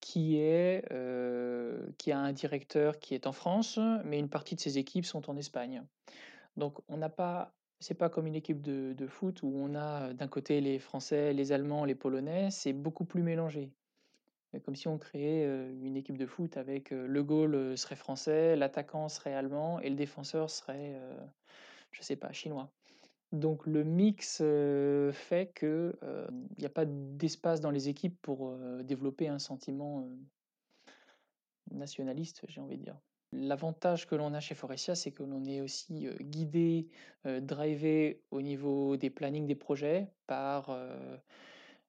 qui, 0.00 0.38
a 0.40 2.18
un 2.18 2.32
directeur 2.32 3.00
qui 3.00 3.14
est 3.14 3.26
en 3.26 3.32
France, 3.32 3.80
mais 4.04 4.20
une 4.20 4.28
partie 4.28 4.54
de 4.54 4.60
ses 4.60 4.78
équipes 4.78 5.04
sont 5.04 5.28
en 5.28 5.36
Espagne. 5.36 5.82
Donc 6.56 6.78
on 6.88 6.96
n'a 6.96 7.08
pas, 7.08 7.52
c'est 7.80 7.94
pas 7.94 8.08
comme 8.08 8.28
une 8.28 8.36
équipe 8.36 8.62
de 8.62 9.06
foot 9.08 9.42
où 9.42 9.52
on 9.52 9.74
a 9.74 10.12
d'un 10.12 10.28
côté 10.28 10.60
les 10.60 10.78
Français, 10.78 11.32
les 11.32 11.50
Allemands, 11.50 11.84
les 11.84 11.96
Polonais, 11.96 12.50
c'est 12.52 12.72
beaucoup 12.72 13.04
plus 13.04 13.24
mélangé. 13.24 13.72
Comme 14.62 14.76
si 14.76 14.88
on 14.88 14.98
créait 14.98 15.44
une 15.82 15.96
équipe 15.96 16.16
de 16.16 16.26
foot 16.26 16.56
avec 16.56 16.90
le 16.90 17.22
goal 17.22 17.76
serait 17.76 17.96
français, 17.96 18.56
l'attaquant 18.56 19.08
serait 19.08 19.34
allemand 19.34 19.80
et 19.80 19.90
le 19.90 19.96
défenseur 19.96 20.50
serait, 20.50 21.00
je 21.90 22.02
sais 22.02 22.16
pas, 22.16 22.32
chinois. 22.32 22.70
Donc 23.32 23.66
le 23.66 23.82
mix 23.82 24.38
fait 25.12 25.52
qu'il 25.58 25.92
n'y 26.58 26.66
a 26.66 26.70
pas 26.70 26.84
d'espace 26.84 27.60
dans 27.60 27.72
les 27.72 27.88
équipes 27.88 28.16
pour 28.22 28.56
développer 28.84 29.26
un 29.28 29.40
sentiment 29.40 30.08
nationaliste, 31.72 32.44
j'ai 32.46 32.60
envie 32.60 32.76
de 32.78 32.84
dire. 32.84 32.98
L'avantage 33.32 34.06
que 34.06 34.14
l'on 34.14 34.32
a 34.34 34.40
chez 34.40 34.54
Forestia, 34.54 34.94
c'est 34.94 35.10
que 35.10 35.24
l'on 35.24 35.44
est 35.44 35.60
aussi 35.60 36.06
guidé, 36.20 36.86
drivé 37.24 38.22
au 38.30 38.40
niveau 38.40 38.96
des 38.96 39.10
plannings 39.10 39.46
des 39.46 39.56
projets 39.56 40.12
par 40.28 40.78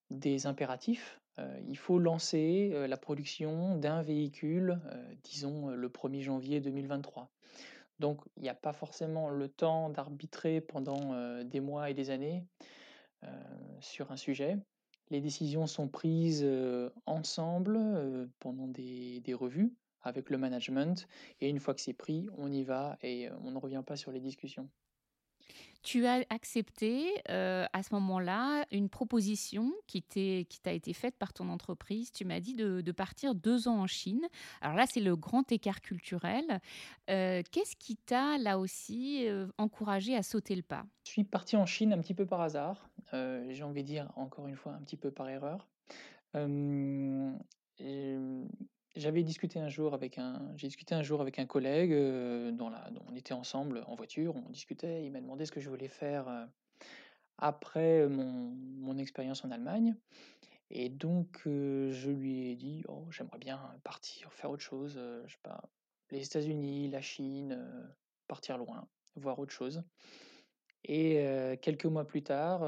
des 0.09 0.47
impératifs. 0.47 1.21
Il 1.67 1.77
faut 1.77 1.99
lancer 1.99 2.73
la 2.87 2.97
production 2.97 3.77
d'un 3.77 4.01
véhicule, 4.01 4.79
disons 5.23 5.69
le 5.69 5.89
1er 5.89 6.21
janvier 6.21 6.61
2023. 6.61 7.29
Donc 7.99 8.21
il 8.37 8.43
n'y 8.43 8.49
a 8.49 8.55
pas 8.55 8.73
forcément 8.73 9.29
le 9.29 9.47
temps 9.47 9.89
d'arbitrer 9.89 10.61
pendant 10.61 11.43
des 11.43 11.59
mois 11.59 11.89
et 11.89 11.93
des 11.93 12.09
années 12.09 12.43
sur 13.79 14.11
un 14.11 14.17
sujet. 14.17 14.57
Les 15.09 15.21
décisions 15.21 15.67
sont 15.67 15.87
prises 15.87 16.47
ensemble 17.05 18.29
pendant 18.39 18.67
des, 18.67 19.21
revues 19.33 19.73
avec 20.01 20.29
le 20.29 20.37
management 20.37 21.07
et 21.41 21.49
une 21.49 21.59
fois 21.59 21.73
que 21.73 21.81
c'est 21.81 21.93
pris, 21.93 22.27
on 22.37 22.51
y 22.51 22.63
va 22.63 22.97
et 23.01 23.29
on 23.43 23.51
ne 23.51 23.57
revient 23.57 23.83
pas 23.85 23.95
sur 23.95 24.11
les 24.11 24.19
discussions. 24.19 24.69
Tu 25.83 26.07
as 26.07 26.25
accepté 26.29 27.13
à 27.27 27.83
ce 27.83 27.93
moment-là 27.93 28.65
une 28.71 28.89
proposition 28.89 29.71
qui 29.85 30.01
t'a 30.01 30.73
été 30.73 30.93
faite 30.93 31.15
par 31.15 31.31
ton 31.31 31.47
entreprise. 31.49 32.11
Tu 32.11 32.25
m'as 32.25 32.39
dit 32.39 32.55
de, 32.55 32.91
partir 32.91 33.35
deux 33.35 33.67
ans 33.67 33.81
en 33.81 33.87
Chine. 33.87 34.25
Alors 34.61 34.75
là, 34.75 34.85
c'est 34.87 34.99
le 34.99 35.15
grand 35.15 35.51
écart 35.51 35.81
culturel. 35.81 36.59
Qu'est-ce 37.05 37.75
qui 37.77 37.97
t'a 37.97 38.39
là 38.39 38.57
aussi 38.57 39.27
encouragé 39.59 40.15
à 40.15 40.23
sauter 40.23 40.55
le 40.55 40.63
pas? 40.63 40.85
Je 41.05 41.11
suis 41.11 41.23
parti 41.23 41.55
en 41.55 41.67
Chine 41.67 41.93
un 41.93 41.99
petit 41.99 42.15
peu 42.15 42.25
par 42.25 42.41
hasard. 42.41 42.89
J'ai 43.13 43.63
envie 43.63 43.83
de 43.83 43.87
dire 43.87 44.11
encore 44.15 44.47
une 44.47 44.55
fois 44.55 44.73
un 44.73 44.81
petit 44.81 44.97
peu 44.97 45.11
par 45.11 45.29
erreur. 45.29 45.67
J'avais 48.95 49.23
discuté 49.23 49.59
un 49.59 49.67
jour 49.67 49.93
avec 49.93 50.17
un, 50.17 50.53
j'ai 50.55 50.67
discuté 50.67 50.95
un 50.95 51.03
jour 51.03 51.19
avec 51.19 51.37
un 51.37 51.45
collègue, 51.45 51.91
dans 52.55 52.69
la, 52.69 52.89
on 53.09 53.15
était 53.15 53.33
ensemble 53.33 53.83
en 53.87 53.95
voiture, 53.95 54.35
on 54.35 54.49
discutait, 54.49 55.05
il 55.05 55.11
m'a 55.11 55.19
demandé 55.19 55.45
ce 55.45 55.51
que 55.51 55.59
je 55.59 55.69
voulais 55.69 55.89
faire 55.89 56.47
après 57.37 58.07
mon, 58.07 58.55
mon 58.77 58.97
expérience 58.97 59.43
en 59.43 59.51
Allemagne. 59.51 59.95
Et 60.71 60.89
donc 60.89 61.41
je 61.45 62.09
lui 62.09 62.49
ai 62.49 62.55
dit, 62.55 62.83
oh, 62.87 63.05
j'aimerais 63.11 63.37
bien 63.37 63.59
partir, 63.83 64.31
faire 64.31 64.49
autre 64.49 64.63
chose, 64.63 64.99
je 65.25 65.31
sais 65.31 65.39
pas, 65.43 65.61
les 66.11 66.25
États-Unis, 66.25 66.89
la 66.89 67.01
Chine, 67.01 67.65
partir 68.27 68.57
loin, 68.57 68.87
voir 69.15 69.39
autre 69.39 69.53
chose. 69.53 69.83
Et 70.85 71.15
quelques 71.61 71.85
mois 71.85 72.05
plus 72.05 72.21
tard, 72.21 72.61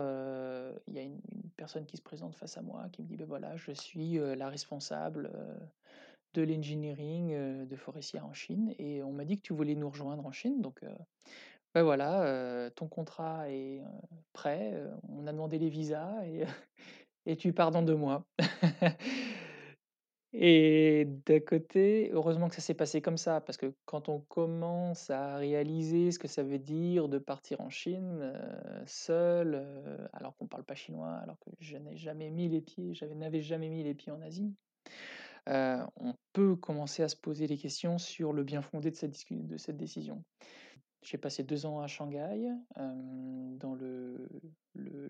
il 0.87 0.93
y 0.93 0.99
a 0.99 1.03
une, 1.03 1.21
personne 1.55 1.85
qui 1.85 1.97
se 1.97 2.03
présente 2.03 2.35
face 2.35 2.57
à 2.57 2.61
moi 2.61 2.87
qui 2.91 3.01
me 3.01 3.07
dit, 3.07 3.17
ben 3.17 3.25
voilà, 3.25 3.55
je 3.55 3.71
suis 3.71 4.19
la 4.19 4.49
responsable 4.49 5.31
de 6.33 6.41
l'engineering 6.43 7.67
de 7.67 7.75
Forestia 7.75 8.23
en 8.25 8.33
Chine 8.33 8.73
et 8.79 9.03
on 9.03 9.11
m'a 9.11 9.25
dit 9.25 9.37
que 9.37 9.41
tu 9.41 9.53
voulais 9.53 9.75
nous 9.75 9.89
rejoindre 9.89 10.25
en 10.25 10.31
Chine. 10.31 10.61
Donc, 10.61 10.81
ben 11.73 11.83
voilà, 11.83 12.69
ton 12.75 12.87
contrat 12.87 13.49
est 13.51 13.81
prêt, 14.33 14.73
on 15.09 15.27
a 15.27 15.31
demandé 15.31 15.59
les 15.59 15.69
visas 15.69 16.25
et, 16.25 16.43
et 17.25 17.35
tu 17.35 17.53
pars 17.53 17.71
dans 17.71 17.83
deux 17.83 17.95
mois. 17.95 18.25
et 20.33 21.05
d'un 21.25 21.39
côté, 21.39 22.09
heureusement 22.13 22.49
que 22.49 22.55
ça 22.55 22.61
s'est 22.61 22.73
passé 22.73 23.01
comme 23.01 23.17
ça, 23.17 23.41
parce 23.41 23.57
que 23.57 23.73
quand 23.85 24.09
on 24.09 24.21
commence 24.21 25.09
à 25.09 25.37
réaliser 25.37 26.11
ce 26.11 26.19
que 26.19 26.27
ça 26.27 26.43
veut 26.43 26.59
dire 26.59 27.09
de 27.09 27.17
partir 27.17 27.61
en 27.61 27.69
Chine 27.69 28.33
seul, 28.85 29.63
alors 30.13 30.35
qu'on 30.37 30.45
ne 30.45 30.49
parle 30.49 30.63
pas 30.63 30.75
chinois, 30.75 31.13
alors 31.17 31.37
que 31.39 31.49
je 31.59 31.77
n'ai 31.77 31.97
jamais 31.97 32.29
mis 32.29 32.49
les 32.49 32.61
pieds, 32.61 32.93
je 32.93 33.05
n'avais 33.05 33.41
jamais 33.41 33.69
mis 33.69 33.83
les 33.83 33.93
pieds 33.93 34.11
en 34.11 34.21
Asie, 34.21 34.53
on 35.47 36.13
peut 36.33 36.55
commencer 36.55 37.03
à 37.03 37.09
se 37.09 37.15
poser 37.15 37.47
des 37.47 37.57
questions 37.57 37.97
sur 37.97 38.33
le 38.33 38.43
bien 38.43 38.61
fondé 38.61 38.91
de 38.91 38.95
cette, 38.95 39.15
de 39.31 39.57
cette 39.57 39.77
décision. 39.77 40.23
J'ai 41.03 41.17
passé 41.17 41.43
deux 41.43 41.65
ans 41.65 41.79
à 41.79 41.87
Shanghai, 41.87 42.49
dans 42.75 43.75
le, 43.75 44.27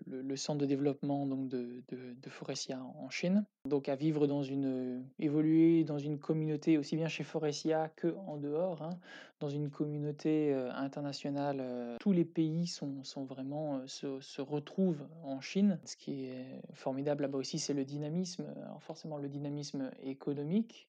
le, 0.06 0.36
centre 0.36 0.58
de 0.58 0.66
développement 0.66 1.26
donc 1.26 1.48
de, 1.48 1.82
de, 1.88 2.30
Forestia 2.30 2.80
en 2.80 3.10
Chine. 3.10 3.44
Donc 3.64 3.88
à 3.88 3.96
vivre 3.96 4.26
dans 4.26 4.42
une, 4.42 5.04
évoluer 5.18 5.84
dans 5.84 5.98
une 5.98 6.18
communauté 6.18 6.78
aussi 6.78 6.96
bien 6.96 7.08
chez 7.08 7.24
Forestia 7.24 7.88
que 7.96 8.14
en 8.26 8.36
dehors, 8.36 8.82
hein, 8.82 8.98
dans 9.40 9.48
une 9.48 9.70
communauté 9.70 10.52
internationale. 10.54 11.96
tous 12.00 12.12
les 12.12 12.24
pays 12.24 12.66
sont, 12.66 13.02
sont 13.02 13.24
vraiment 13.24 13.86
se, 13.86 14.20
se, 14.20 14.40
retrouvent 14.40 15.06
en 15.24 15.40
Chine. 15.40 15.80
Ce 15.84 15.96
qui 15.96 16.26
est 16.26 16.60
formidable 16.74 17.22
là-bas 17.22 17.38
aussi, 17.38 17.58
c'est 17.58 17.74
le 17.74 17.84
dynamisme. 17.84 18.44
Forcément 18.80 19.18
le 19.18 19.28
dynamisme 19.28 19.90
économique. 20.02 20.88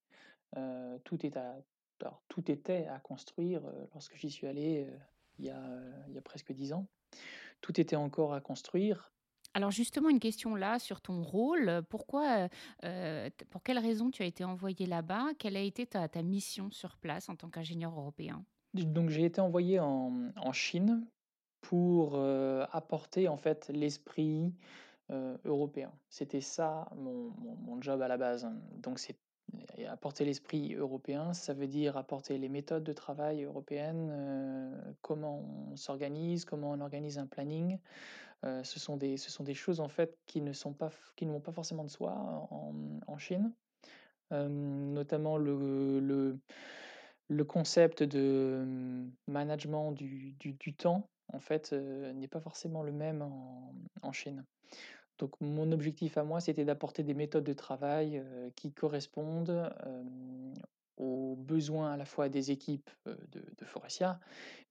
tout 1.03 1.25
est 1.25 1.37
à 1.37 1.55
alors, 2.01 2.21
tout 2.27 2.49
était 2.51 2.87
à 2.87 2.99
construire 2.99 3.61
lorsque 3.93 4.15
j'y 4.15 4.29
suis 4.29 4.47
allé 4.47 4.87
il, 5.37 5.45
y 5.45 5.49
a, 5.49 5.61
il 6.07 6.13
y 6.13 6.17
a 6.17 6.21
presque 6.21 6.51
dix 6.51 6.73
ans. 6.73 6.87
Tout 7.61 7.79
était 7.79 7.95
encore 7.95 8.33
à 8.33 8.41
construire. 8.41 9.11
Alors 9.53 9.71
justement, 9.71 10.09
une 10.09 10.19
question 10.19 10.55
là 10.55 10.79
sur 10.79 11.01
ton 11.01 11.23
rôle. 11.23 11.81
Pourquoi, 11.89 12.49
pour 13.49 13.63
quelle 13.63 13.79
raison 13.79 14.11
tu 14.11 14.21
as 14.21 14.25
été 14.25 14.43
envoyé 14.43 14.85
là-bas? 14.85 15.29
Quelle 15.39 15.57
a 15.57 15.61
été 15.61 15.85
ta, 15.85 16.07
ta, 16.07 16.21
mission 16.21 16.69
sur 16.71 16.97
place 16.97 17.29
en 17.29 17.35
tant 17.35 17.49
qu'ingénieur 17.49 17.97
européen? 17.97 18.45
Donc 18.73 19.09
j'ai 19.09 19.25
été 19.25 19.41
envoyé 19.41 19.79
en, 19.79 20.29
en 20.35 20.53
Chine 20.53 21.05
pour 21.61 22.19
apporter 22.71 23.27
en 23.27 23.37
fait 23.37 23.69
l'esprit 23.73 24.53
européen. 25.45 25.91
C'était 26.09 26.41
ça 26.41 26.87
mon, 26.95 27.31
mon, 27.39 27.55
mon, 27.55 27.81
job 27.81 28.01
à 28.01 28.07
la 28.07 28.17
base. 28.17 28.47
Donc 28.77 28.99
c'est 28.99 29.17
apporter 29.87 30.25
l'esprit 30.25 30.73
européen, 30.75 31.33
ça 31.33 31.53
veut 31.53 31.67
dire 31.67 31.97
apporter 31.97 32.37
les 32.37 32.49
méthodes 32.49 32.83
de 32.83 32.93
travail 32.93 33.43
européennes, 33.43 34.09
euh, 34.11 34.93
comment 35.01 35.43
on 35.71 35.75
s'organise, 35.75 36.45
comment 36.45 36.71
on 36.71 36.81
organise 36.81 37.17
un 37.17 37.27
planning. 37.27 37.79
Euh, 38.45 38.63
ce, 38.63 38.79
sont 38.79 38.97
des, 38.97 39.17
ce 39.17 39.31
sont 39.31 39.43
des 39.43 39.53
choses 39.53 39.81
en 39.81 39.89
fait 39.89 40.17
qui 40.25 40.41
ne, 40.41 40.53
sont 40.53 40.73
pas, 40.73 40.91
qui 41.15 41.25
ne 41.25 41.31
vont 41.31 41.41
pas 41.41 41.51
forcément 41.51 41.83
de 41.83 41.89
soi 41.89 42.13
en, 42.51 43.17
Chine. 43.17 43.51
Euh, 44.31 44.47
notamment 44.47 45.37
le, 45.37 45.99
le, 45.99 46.39
le, 47.27 47.43
concept 47.43 48.03
de 48.03 48.65
management 49.27 49.91
du, 49.91 50.35
du, 50.39 50.53
du 50.53 50.73
temps 50.73 51.09
en 51.33 51.39
fait 51.39 51.73
n'est 51.73 52.27
pas 52.27 52.39
forcément 52.39 52.81
le 52.81 52.91
même 52.93 53.21
en, 53.21 53.73
en 54.03 54.11
Chine. 54.13 54.45
Donc 55.19 55.39
mon 55.41 55.71
objectif 55.71 56.17
à 56.17 56.23
moi, 56.23 56.39
c'était 56.39 56.65
d'apporter 56.65 57.03
des 57.03 57.13
méthodes 57.13 57.43
de 57.43 57.53
travail, 57.53 58.17
heu, 58.17 58.51
qui 58.55 58.71
correspondent, 58.71 59.71
aux 60.97 61.35
besoins 61.35 61.93
à 61.93 61.97
la 61.97 62.05
fois 62.05 62.27
des 62.29 62.51
équipes, 62.51 62.89
de 63.05 63.41
de 63.57 63.65
Forestia, 63.65 64.19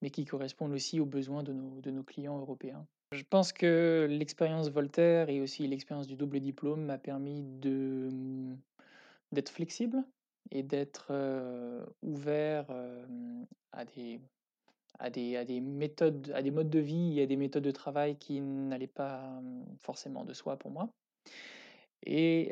mais 0.02 0.10
qui 0.10 0.24
correspondent 0.24 0.72
aussi 0.72 1.00
aux 1.00 1.06
besoins 1.06 1.42
de 1.42 1.52
nos 1.52 2.02
clients 2.02 2.38
européens. 2.38 2.86
Je 3.12 3.22
pense 3.22 3.52
que 3.52 4.06
l'expérience 4.10 4.68
Voltaire 4.68 5.30
et 5.30 5.40
aussi 5.40 5.66
l'expérience 5.66 6.06
du 6.06 6.16
double 6.16 6.40
diplôme 6.40 6.84
m'a 6.84 6.98
permis 6.98 7.42
mmh, 7.42 8.56
d'être 9.32 9.48
flexible 9.48 10.04
et 10.50 10.62
d'être, 10.62 11.12
ouvert, 12.02 12.66
à 13.72 13.84
des 13.84 14.20
à 14.98 15.10
des 15.10 15.60
méthodes, 15.60 16.30
à 16.34 16.42
des 16.42 16.50
modes 16.50 16.70
de 16.70 16.78
vie 16.80 17.18
et 17.18 17.22
à 17.22 17.26
des 17.26 17.36
méthodes 17.36 17.64
de 17.64 17.70
travail 17.70 18.16
qui 18.18 18.40
n'allaient 18.40 18.86
pas, 18.86 19.40
mmh, 19.40 19.76
forcément 19.78 20.24
de 20.24 20.32
soi 20.34 20.56
pour 20.58 20.70
moi. 20.70 20.90
Et 22.04 22.50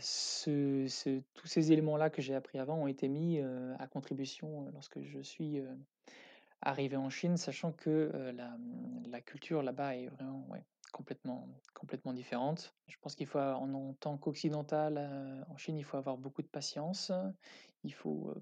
ce 0.00 1.20
tous 1.34 1.46
ces 1.46 1.72
éléments-là 1.72 2.10
que 2.10 2.20
j'ai 2.22 2.34
appris 2.34 2.58
avant 2.58 2.76
ont 2.78 2.86
été 2.88 3.08
mis, 3.08 3.40
à 3.40 3.86
contribution, 3.86 4.70
lorsque 4.72 5.00
je 5.02 5.20
suis, 5.20 5.58
heu, 5.58 5.68
arrivé 6.62 6.96
en 6.96 7.10
Chine, 7.10 7.36
sachant 7.36 7.72
que, 7.72 8.10
mmh, 8.32 9.10
la 9.10 9.20
culture 9.20 9.62
là-bas 9.62 9.96
est 9.96 10.08
vraiment, 10.08 10.46
complètement 10.92 11.48
complètement 11.74 12.12
différente. 12.12 12.74
Je 12.86 12.96
pense 13.00 13.14
qu'il 13.14 13.26
faut 13.26 13.38
en 13.38 13.72
en 13.74 13.94
tant 13.94 14.18
qu'occidental, 14.18 15.44
en 15.48 15.56
Chine, 15.56 15.78
il 15.78 15.84
faut 15.84 15.96
avoir 15.96 16.18
beaucoup 16.18 16.42
de 16.42 16.48
patience. 16.48 17.12
Il 17.84 17.94
faut, 17.94 18.34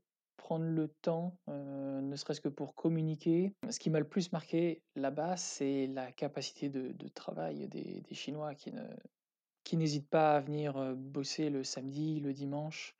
prendre 0.50 0.66
le 0.66 0.88
temps, 0.88 1.36
ne 1.46 2.16
serait-ce 2.16 2.40
que 2.40 2.48
pour 2.48 2.74
communiquer. 2.74 3.54
Ce 3.70 3.78
qui 3.78 3.88
m'a 3.88 4.00
le 4.00 4.08
plus 4.08 4.32
marqué 4.32 4.82
là-bas, 4.96 5.36
c'est 5.36 5.86
la 5.86 6.10
capacité 6.10 6.68
de 6.68 7.08
travail 7.08 7.68
des 7.68 8.02
Chinois 8.14 8.54
qui 8.54 9.76
n'hésitent 9.76 10.10
pas 10.10 10.34
à 10.34 10.40
venir, 10.40 10.96
bosser 10.96 11.50
le 11.50 11.62
samedi, 11.62 12.18
le 12.18 12.32
dimanche, 12.32 12.96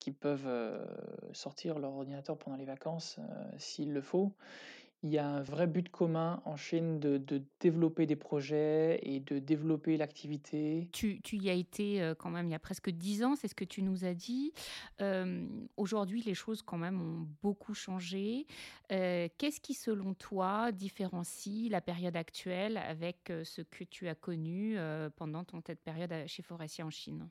qui 0.00 0.10
peuvent, 0.10 0.50
sortir 1.32 1.78
leur 1.78 1.92
ordinateur 1.92 2.36
pendant 2.36 2.56
les 2.56 2.64
vacances, 2.64 3.20
s'il 3.56 3.92
le 3.92 4.00
faut. 4.00 4.32
Il 5.04 5.10
y 5.10 5.18
a 5.18 5.28
un 5.28 5.40
vrai 5.40 5.68
but 5.68 5.88
commun 5.88 6.42
en 6.46 6.56
Chine 6.56 6.98
de 6.98 7.16
de 7.16 7.44
développer 7.60 8.06
des 8.06 8.16
projets 8.16 8.98
et 9.04 9.20
de 9.20 9.38
développer 9.38 9.96
l'activité. 9.96 10.90
Tu 10.92 11.20
tu 11.22 11.36
y 11.38 11.50
as 11.50 11.54
été, 11.54 12.00
heu, 12.02 12.14
quand 12.14 12.30
même 12.30 12.46
il 12.46 12.52
y 12.52 12.54
a 12.54 12.58
presque 12.60 12.88
10 12.90 13.24
ans, 13.24 13.34
c'est 13.34 13.48
ce 13.48 13.54
que 13.56 13.64
tu 13.64 13.82
nous 13.82 14.04
as 14.04 14.14
dit. 14.14 14.52
Hem, 14.98 15.66
aujourd'hui, 15.76 16.22
les 16.22 16.34
choses 16.34 16.62
quand 16.62 16.78
même 16.78 17.00
ont 17.02 17.26
beaucoup 17.42 17.74
changé. 17.74 18.46
Heu, 18.92 19.28
qu'est-ce 19.36 19.60
qui, 19.60 19.74
selon 19.74 20.14
toi, 20.14 20.70
différencie 20.70 21.68
la 21.68 21.80
période 21.80 22.14
actuelle 22.16 22.76
avec, 22.76 23.32
ce 23.44 23.62
que 23.62 23.82
tu 23.84 24.06
as 24.08 24.14
connu, 24.14 24.76
pendant 25.16 25.42
ton 25.44 25.60
cette 25.66 25.82
période 25.82 26.12
chez 26.28 26.42
Forestia 26.42 26.86
en 26.86 26.90
Chine? 26.90 27.28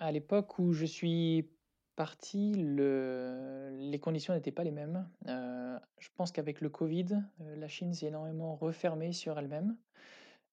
À 0.00 0.12
l'époque 0.12 0.58
où 0.60 0.72
je 0.72 0.84
suis 0.86 1.50
parti, 1.98 2.54
le 2.54 3.70
les 3.72 3.98
conditions 3.98 4.32
n'étaient 4.32 4.52
pas 4.52 4.62
les 4.62 4.70
mêmes. 4.70 5.08
Heu, 5.26 5.80
je 5.98 6.08
pense 6.14 6.30
qu'avec 6.30 6.60
le 6.60 6.68
covid, 6.68 7.24
heu, 7.40 7.54
la 7.56 7.66
Chine 7.66 7.92
s'est 7.92 8.06
énormément 8.06 8.54
refermée 8.54 9.12
sur 9.12 9.36
elle-même. 9.36 9.76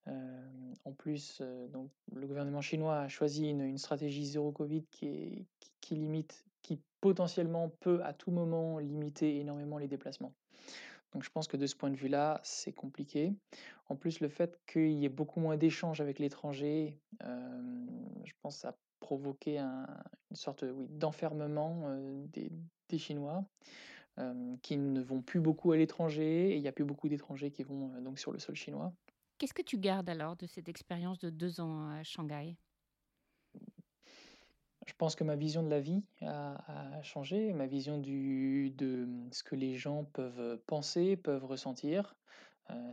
Hem, 0.08 0.74
en 0.86 0.92
plus, 0.92 1.44
donc 1.72 1.92
le 2.16 2.26
gouvernement 2.26 2.62
chinois 2.62 2.98
a 2.98 3.08
choisi 3.08 3.48
une 3.50 3.78
stratégie 3.78 4.26
zéro 4.26 4.52
covid 4.52 4.86
qui 4.90 5.48
limite 5.92 6.46
qui 6.64 6.82
potentiellement 7.00 7.70
peut 7.80 8.04
à 8.04 8.14
tout 8.14 8.32
moment 8.32 8.80
limiter 8.80 9.40
énormément 9.40 9.78
les 9.78 9.88
déplacements. 9.88 10.34
Donc 11.14 11.24
je 11.24 11.30
pense 11.30 11.48
que 11.48 11.58
de 11.58 11.68
ce 11.68 11.76
point 11.76 11.92
de 11.92 11.96
vue-là, 11.96 12.42
c'est 12.42 12.74
compliqué. 12.74 13.36
En 13.88 13.96
plus, 13.96 14.20
le 14.20 14.30
fait 14.30 14.60
qu'il 14.66 14.94
y 14.94 15.06
ait 15.06 15.10
beaucoup 15.10 15.40
moins 15.40 15.58
d'échanges 15.58 16.02
avec 16.02 16.18
l'étranger, 16.18 16.98
je 17.22 18.34
pense 18.42 18.56
que 18.56 18.62
ça 18.62 18.76
provoqué 19.06 19.60
un 19.60 19.86
une 20.32 20.36
sorte, 20.36 20.66
oui, 20.68 20.88
d'enfermement, 20.90 21.96
des 22.34 22.52
des 22.90 22.98
Chinois, 22.98 23.46
qui 24.62 24.78
ne 24.78 25.02
vont 25.02 25.22
plus 25.22 25.40
beaucoup 25.40 25.72
à 25.72 25.78
l'étranger 25.78 26.52
et 26.52 26.56
il 26.58 26.62
y 26.62 26.68
a 26.68 26.72
plus 26.72 26.86
beaucoup 26.86 27.10
d'étrangers 27.10 27.52
qui 27.52 27.64
vont, 27.64 28.02
donc 28.02 28.18
sur 28.20 28.32
le 28.32 28.40
sol 28.40 28.56
chinois. 28.56 28.94
Qu'est-ce 29.38 29.54
que 29.54 29.62
tu 29.62 29.78
gardes 29.78 30.10
alors 30.10 30.36
de 30.36 30.48
cette 30.48 30.70
expérience 30.70 31.20
de 31.20 31.30
2 31.30 31.60
ans 31.60 31.90
à 31.90 32.04
Shanghai? 32.04 32.56
Je 34.88 34.94
pense 34.98 35.16
que 35.16 35.24
ma 35.24 35.36
vision 35.36 35.64
de 35.64 35.70
la 35.70 35.82
vie 35.82 36.04
a 36.22 36.98
a 36.98 37.02
changé, 37.02 37.54
ma 37.54 37.68
vision 37.68 37.98
du 37.98 38.72
de, 38.78 39.08
ce 39.32 39.44
que 39.44 39.56
les 39.56 39.76
gens 39.76 40.06
peuvent, 40.06 40.60
penser, 40.68 41.18
peuvent 41.18 41.46
ressentir. 41.46 42.16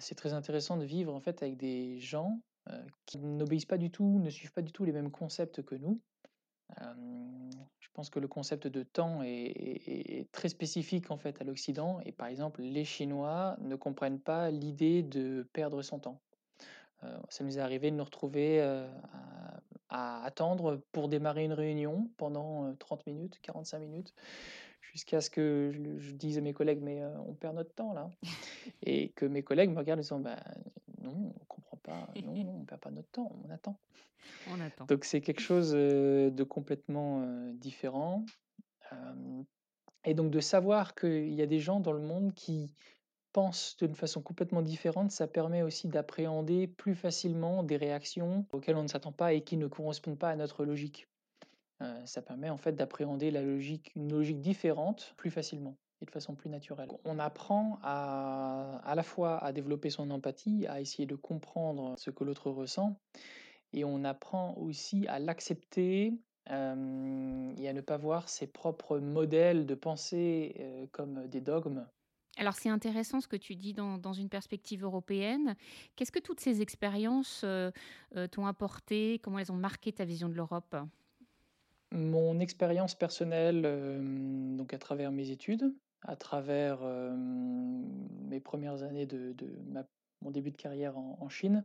C'est 0.00 0.16
très 0.16 0.32
intéressant 0.32 0.76
de 0.76 0.84
vivre 0.84 1.14
en 1.14 1.20
fait 1.20 1.42
avec 1.42 1.56
des 1.56 2.00
gens, 2.00 2.40
qui 3.06 3.18
n'obéissent 3.18 3.66
pas 3.66 3.78
du 3.78 3.90
tout, 3.90 4.18
ne 4.20 4.30
suivent 4.30 4.52
pas 4.52 4.62
du 4.62 4.72
tout 4.72 4.84
les 4.84 4.92
mêmes 4.92 5.10
concepts 5.10 5.62
que 5.62 5.74
nous. 5.76 6.00
Je 7.80 7.88
pense 7.94 8.10
que 8.10 8.20
le 8.20 8.28
concept 8.28 8.66
de 8.68 8.82
temps 8.84 9.22
est 9.22 9.30
est 9.30 10.20
est 10.20 10.32
très 10.32 10.48
spécifique 10.50 11.10
en 11.10 11.18
fait 11.18 11.40
à 11.42 11.44
l'Occident 11.44 12.00
et 12.06 12.12
par 12.12 12.28
exemple 12.28 12.62
les 12.62 12.84
Chinois 12.84 13.56
ne 13.60 13.76
comprennent 13.76 14.20
pas 14.20 14.50
l'idée 14.50 15.02
de 15.02 15.48
perdre 15.52 15.82
son 15.82 16.00
temps. 16.00 16.22
Heu, 17.04 17.08
ça 17.30 17.44
nous 17.44 17.58
est 17.58 17.62
arrivé 17.62 17.90
de 17.90 17.96
nous 17.96 18.04
retrouver, 18.04 18.60
heu, 18.62 18.86
à 19.12 19.60
à 19.90 20.24
attendre 20.24 20.82
pour 20.92 21.08
démarrer 21.08 21.44
une 21.44 21.52
réunion 21.54 22.10
pendant, 22.18 22.68
heu, 22.70 22.76
30 22.78 23.06
minutes, 23.06 23.40
45 23.42 23.80
minutes, 23.80 24.14
jusqu'à 24.82 25.20
ce 25.22 25.30
que 25.30 25.70
je 25.72 25.98
je 26.00 26.12
dise 26.14 26.38
à 26.38 26.42
mes 26.42 26.54
collègues: 26.54 26.80
«Mais, 26.82 27.04
on 27.26 27.34
perd 27.34 27.56
notre 27.56 27.74
temps 27.74 27.92
là» 27.94 28.10
et 28.82 29.10
que 29.12 29.26
mes 29.26 29.42
collègues 29.44 29.70
me 29.70 29.78
regardent 29.78 30.00
en 30.00 30.02
disant: 30.02 30.20
«Bah, 30.20 30.38
non, 31.02 31.34
on 31.40 31.61
pas, 31.82 32.08
non, 32.24 32.34
non, 32.44 32.58
on 32.60 32.64
perd 32.64 32.80
pas 32.80 32.90
notre 32.90 33.10
temps, 33.10 33.32
on 33.44 33.50
attend». 33.50 33.78
On 34.48 34.60
attend. 34.60 34.84
Donc 34.86 35.04
c'est 35.04 35.20
quelque 35.20 35.40
chose, 35.40 35.72
de 35.72 36.44
complètement, 36.44 37.26
différent, 37.54 38.24
et 40.04 40.14
donc 40.14 40.30
de 40.30 40.40
savoir 40.40 40.94
qu'il 40.94 41.34
y 41.34 41.42
a 41.42 41.46
des 41.46 41.58
gens 41.58 41.80
dans 41.80 41.92
le 41.92 42.00
monde 42.00 42.32
qui 42.32 42.72
pensent 43.32 43.76
d'une 43.78 43.94
façon 43.94 44.20
complètement 44.22 44.62
différente, 44.62 45.10
ça 45.10 45.26
permet 45.26 45.62
aussi 45.62 45.88
d'appréhender 45.88 46.66
plus 46.66 46.94
facilement 46.94 47.62
des 47.62 47.76
réactions 47.76 48.46
auxquelles 48.52 48.76
on 48.76 48.82
ne 48.82 48.88
s'attend 48.88 49.12
pas 49.12 49.32
et 49.32 49.42
qui 49.42 49.56
ne 49.56 49.66
correspondent 49.66 50.18
pas 50.18 50.30
à 50.30 50.36
notre 50.36 50.64
logique. 50.64 51.08
Ça 52.04 52.22
permet 52.22 52.48
en 52.48 52.58
fait 52.58 52.72
d'appréhender 52.72 53.32
la 53.32 53.42
logique 53.42 53.90
une 53.96 54.12
logique 54.12 54.40
différente 54.40 55.14
plus 55.16 55.32
facilement 55.32 55.76
et 56.02 56.06
de 56.06 56.10
façon 56.10 56.34
plus 56.36 56.50
naturelle. 56.50 56.98
On 57.04 57.18
apprend 57.20 57.78
à 57.82 58.80
à 58.84 58.94
la 58.96 59.02
fois 59.04 59.38
à 59.38 59.52
développer 59.52 59.90
son 59.90 60.10
empathie, 60.10 60.66
à 60.68 60.80
essayer 60.82 61.06
de 61.06 61.16
comprendre 61.16 61.94
ce 61.98 62.10
que 62.10 62.24
l'autre 62.24 62.50
ressent 62.50 63.00
et 63.72 63.84
on 63.84 64.04
apprend 64.04 64.54
aussi 64.56 65.06
à 65.08 65.18
l'accepter, 65.18 66.14
hem 66.46 67.54
et 67.58 67.68
à 67.68 67.72
ne 67.72 67.80
pas 67.80 67.96
voir 67.98 68.28
ses 68.28 68.46
propres 68.46 68.98
modèles 68.98 69.66
de 69.66 69.74
pensée, 69.74 70.54
heu, 70.60 70.88
comme 70.92 71.28
des 71.28 71.40
dogmes. 71.40 71.86
Alors 72.38 72.54
c'est 72.54 72.68
intéressant 72.70 73.20
ce 73.20 73.28
que 73.28 73.36
tu 73.36 73.56
dis 73.56 73.72
dans 73.74 73.98
dans 73.98 74.12
une 74.14 74.28
perspective 74.30 74.84
européenne. 74.84 75.54
Qu'est-ce 75.96 76.12
que 76.12 76.18
toutes 76.18 76.40
ces 76.40 76.62
expériences, 76.62 77.44
heu, 77.44 77.72
t'ont 78.30 78.46
apporté? 78.46 79.18
Comment 79.22 79.38
elles 79.38 79.52
ont 79.52 79.56
marqué 79.56 79.92
ta 79.92 80.04
vision 80.04 80.28
de 80.28 80.34
l'Europe? 80.34 80.74
Mon 81.92 82.40
expérience 82.40 82.94
personnelle, 82.94 83.62
donc 84.56 84.72
à 84.72 84.78
travers 84.78 85.12
mes 85.12 85.30
études, 85.30 85.74
à 86.02 86.16
travers, 86.16 86.80
mes 86.82 88.40
premières 88.40 88.82
années 88.82 89.06
de 89.06 89.34
mon 90.20 90.30
début 90.30 90.52
de 90.52 90.56
carrière 90.56 90.96
en 90.96 91.28
Chine, 91.28 91.64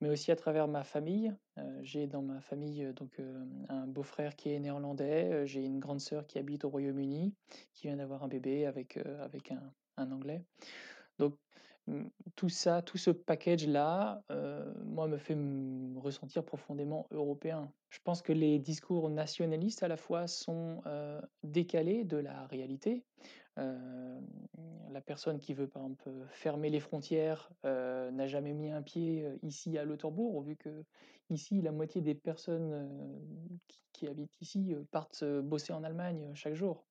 mais 0.00 0.08
aussi 0.08 0.30
à 0.30 0.36
travers 0.36 0.66
ma 0.66 0.82
famille. 0.82 1.34
J'ai 1.82 2.06
dans 2.06 2.22
ma 2.22 2.40
famille, 2.40 2.92
donc, 2.94 3.20
un 3.68 3.86
beau-frère 3.86 4.34
qui 4.34 4.50
est 4.50 4.60
néerlandais, 4.60 5.46
j'ai 5.46 5.62
une 5.62 5.78
grande 5.78 6.00
sœur 6.00 6.26
qui 6.26 6.38
habite 6.38 6.64
au 6.64 6.70
Royaume-Uni, 6.70 7.34
qui 7.74 7.86
vient 7.86 7.96
d'avoir 7.96 8.22
un 8.24 8.28
bébé 8.28 8.66
avec, 8.66 8.98
avec 9.20 9.52
un 9.96 10.10
Anglais. 10.10 10.42
Donc, 11.18 11.36
tout 12.36 12.48
ça, 12.48 12.82
tout 12.82 12.98
ce 12.98 13.10
package-là, 13.10 14.22
moi, 14.84 15.08
me 15.08 15.16
fait 15.16 15.36
ressentir 15.96 16.44
profondément 16.44 17.06
européen. 17.10 17.72
Je 17.90 17.98
pense 18.04 18.22
que 18.22 18.32
les 18.32 18.58
discours 18.58 19.08
nationalistes, 19.10 19.82
à 19.82 19.88
la 19.88 19.96
fois, 19.96 20.26
sont, 20.26 20.82
décalés 21.42 22.04
de 22.04 22.16
la 22.16 22.46
réalité. 22.46 23.04
Hem, 23.58 24.26
la 24.90 25.00
personne 25.00 25.38
qui 25.38 25.54
veut, 25.54 25.68
par 25.68 25.82
exemple, 25.82 26.08
heu, 26.08 26.26
fermer 26.30 26.70
les 26.70 26.80
frontières, 26.80 27.50
heu, 27.64 28.10
n'a 28.10 28.26
jamais 28.26 28.52
mis 28.54 28.70
un 28.70 28.82
pied, 28.82 29.26
ici 29.42 29.76
à 29.78 29.84
Lauterbourg, 29.84 30.42
vu 30.42 30.56
qu'ici, 30.56 31.60
la 31.62 31.72
moitié 31.72 32.00
des 32.00 32.14
personnes, 32.14 33.20
qui 33.68 33.82
qui 33.92 34.06
habitent 34.06 34.40
ici, 34.40 34.76
partent, 34.92 35.24
bosser 35.24 35.72
en 35.72 35.82
Allemagne, 35.82 36.30
chaque 36.34 36.54
jour. 36.54 36.86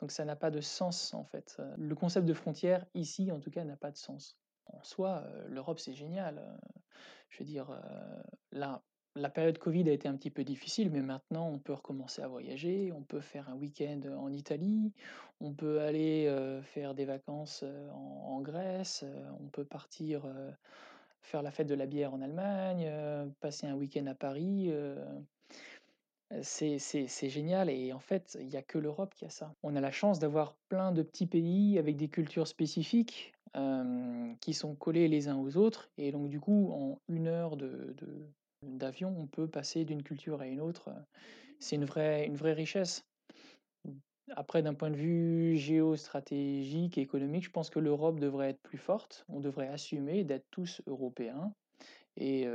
Donc 0.00 0.12
ça 0.12 0.24
n'a 0.24 0.36
pas 0.36 0.50
de 0.52 0.60
sens, 0.60 1.12
en 1.14 1.24
fait, 1.24 1.60
le 1.76 1.94
concept 1.96 2.26
de 2.26 2.34
frontière, 2.34 2.86
ici, 2.94 3.32
en 3.32 3.40
tout 3.40 3.50
cas, 3.50 3.64
n'a 3.64 3.76
pas 3.76 3.90
de 3.90 3.96
sens. 3.96 4.38
En 4.66 4.82
soi, 4.84 5.26
l'Europe, 5.48 5.80
c'est 5.80 5.94
génial, 5.94 6.56
je 7.30 7.38
veux 7.38 7.44
dire, 7.44 7.70
heu, 7.72 8.22
la 9.14 9.28
période 9.28 9.58
covid 9.58 9.88
a 9.88 9.92
été 9.92 10.08
un 10.08 10.16
petit 10.16 10.30
peu 10.30 10.44
difficile, 10.44 10.90
mais 10.90 11.02
maintenant 11.02 11.48
on 11.48 11.58
peut 11.58 11.74
recommencer 11.74 12.22
à 12.22 12.28
voyager, 12.28 12.92
on 12.92 13.02
peut 13.02 13.20
faire 13.20 13.48
un 13.48 13.54
week-end, 13.54 14.00
en 14.18 14.32
Italie, 14.32 14.92
on 15.40 15.52
peut 15.52 15.80
aller, 15.80 16.34
faire 16.62 16.94
des 16.94 17.04
vacances, 17.04 17.64
en 17.92 18.40
Grèce, 18.40 19.04
on 19.40 19.48
peut 19.48 19.64
partir, 19.64 20.26
faire 21.20 21.42
la 21.42 21.50
fête 21.50 21.66
de 21.66 21.74
la 21.74 21.86
bière 21.86 22.14
en 22.14 22.22
Allemagne, 22.22 22.90
passer 23.40 23.66
un 23.66 23.74
week-end 23.74 24.06
à 24.06 24.14
Paris. 24.14 24.72
C'est 26.40 27.28
génial 27.28 27.68
et 27.68 27.92
en 27.92 28.00
fait, 28.00 28.38
il 28.40 28.48
y 28.48 28.56
a 28.56 28.62
que 28.62 28.78
l'Europe 28.78 29.12
qui 29.14 29.26
a 29.26 29.30
ça. 29.30 29.54
On 29.62 29.76
a 29.76 29.80
la 29.82 29.92
chance 29.92 30.18
d'avoir 30.18 30.54
plein 30.70 30.90
de 30.90 31.02
petits 31.02 31.26
pays 31.26 31.78
avec 31.78 31.96
des 31.96 32.08
cultures 32.08 32.48
spécifiques, 32.48 33.34
qui 34.40 34.54
sont 34.54 34.74
collés 34.74 35.08
les 35.08 35.28
uns 35.28 35.36
aux 35.36 35.58
autres 35.58 35.90
et 35.98 36.10
donc 36.10 36.30
du 36.30 36.40
coup, 36.40 36.72
en 36.72 36.98
une 37.08 37.26
heure 37.26 37.58
de 37.58 37.94
d'avion, 38.62 39.14
on 39.18 39.26
peut 39.26 39.48
passer 39.48 39.84
d'une 39.84 40.02
culture 40.02 40.40
à 40.40 40.46
une 40.46 40.60
autre, 40.60 40.90
c'est 41.58 41.76
une 41.76 41.84
vraie 41.84 42.26
une 42.26 42.36
vraie 42.36 42.52
richesse. 42.52 43.04
Après, 44.34 44.62
d'un 44.62 44.74
point 44.74 44.90
de 44.90 44.96
vue 44.96 45.56
géostratégique 45.56 46.96
et 46.96 47.02
économique, 47.02 47.44
je 47.44 47.50
pense 47.50 47.70
que 47.70 47.80
l'Europe 47.80 48.20
devrait 48.20 48.50
être 48.50 48.62
plus 48.62 48.78
forte. 48.78 49.26
On 49.28 49.40
devrait 49.40 49.68
assumer 49.68 50.24
d'être 50.24 50.46
tous 50.50 50.80
européens 50.86 51.52
et, 52.16 52.46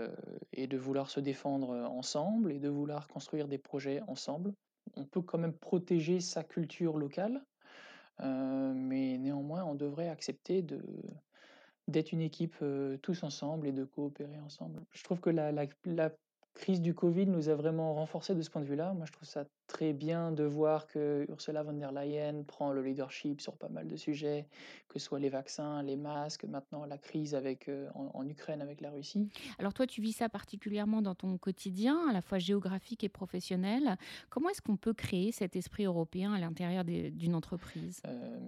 et, 0.54 0.65
de 0.67 0.78
vouloir 0.78 1.10
se 1.10 1.20
défendre 1.20 1.70
ensemble 1.70 2.52
et 2.54 2.60
de 2.60 2.70
vouloir 2.70 3.08
construire 3.08 3.48
des 3.48 3.58
projets 3.58 4.02
ensemble. 4.08 4.54
On 4.96 5.04
peut 5.06 5.22
quand 5.22 5.38
même 5.38 5.54
protéger 5.54 6.20
sa 6.20 6.43
culture 6.43 6.98
locale, 6.98 7.43
mais 8.20 9.17
néanmoins, 9.17 9.63
on 9.65 9.76
devrait 9.76 10.10
accepter 10.10 10.62
de, 10.62 10.82
d'être 11.88 12.12
une 12.12 12.21
équipe 12.21 12.56
tous 13.02 13.23
ensemble 13.23 13.67
et 13.67 13.71
de 13.71 13.84
coopérer 13.84 14.39
ensemble. 14.45 14.82
Je 14.91 15.04
trouve 15.04 15.19
que 15.19 15.30
la, 15.30 15.52
la, 15.52 15.65
la 15.86 16.12
crise 16.58 16.82
du 16.82 16.93
Covid 16.93 17.28
nous 17.28 17.50
a 17.50 17.56
vraiment 17.56 17.93
renforcé 17.93 18.36
de 18.36 18.41
ce 18.41 18.50
point 18.50 18.62
de 18.62 18.67
vue-là. 18.67 18.93
Moi, 18.93 19.06
je 19.06 19.12
trouve 19.12 19.28
ça 19.28 19.45
très 19.67 19.93
bien 19.93 20.32
de 20.32 20.43
voir 20.43 20.88
que 20.88 21.26
Ursula 21.30 21.63
von 21.63 21.73
der 21.73 21.91
Leyen 21.91 22.43
prend 22.43 22.71
le 22.71 22.82
leadership 22.82 23.41
sur 23.41 23.58
pas 23.58 23.69
mal 23.69 23.88
de 23.88 23.95
sujets, 23.95 24.47
que 24.89 25.00
ce 25.00 25.06
soit 25.06 25.19
les 25.19 25.30
vaccins, 25.30 25.84
les 25.84 25.95
masques, 25.95 26.45
maintenant 26.45 26.86
la 26.86 26.97
crise 26.97 27.36
avec, 27.36 27.69
euh, 27.69 27.88
en, 27.93 28.28
Ukraine 28.28 28.62
avec 28.62 28.82
la 28.82 28.91
Russie. 28.91 29.30
Alors 29.60 29.73
toi, 29.73 29.88
tu 29.88 30.02
vis 30.02 30.13
ça 30.13 30.30
particulièrement 30.30 31.02
dans 31.02 31.15
ton 31.15 31.38
quotidien, 31.38 32.10
à 32.10 32.13
la 32.13 32.21
fois 32.21 32.39
géographique 32.39 33.04
et 33.04 33.10
professionnel. 33.10 33.95
Comment 34.30 34.50
est-ce 34.50 34.62
qu'on 34.62 34.78
peut 34.78 34.93
créer 34.93 35.32
cet 35.32 35.56
esprit 35.56 35.86
européen 35.86 36.34
à 36.34 36.39
l'intérieur 36.39 36.84
d'une 36.84 37.36
entreprise? 37.36 38.02
Euh, 38.08 38.39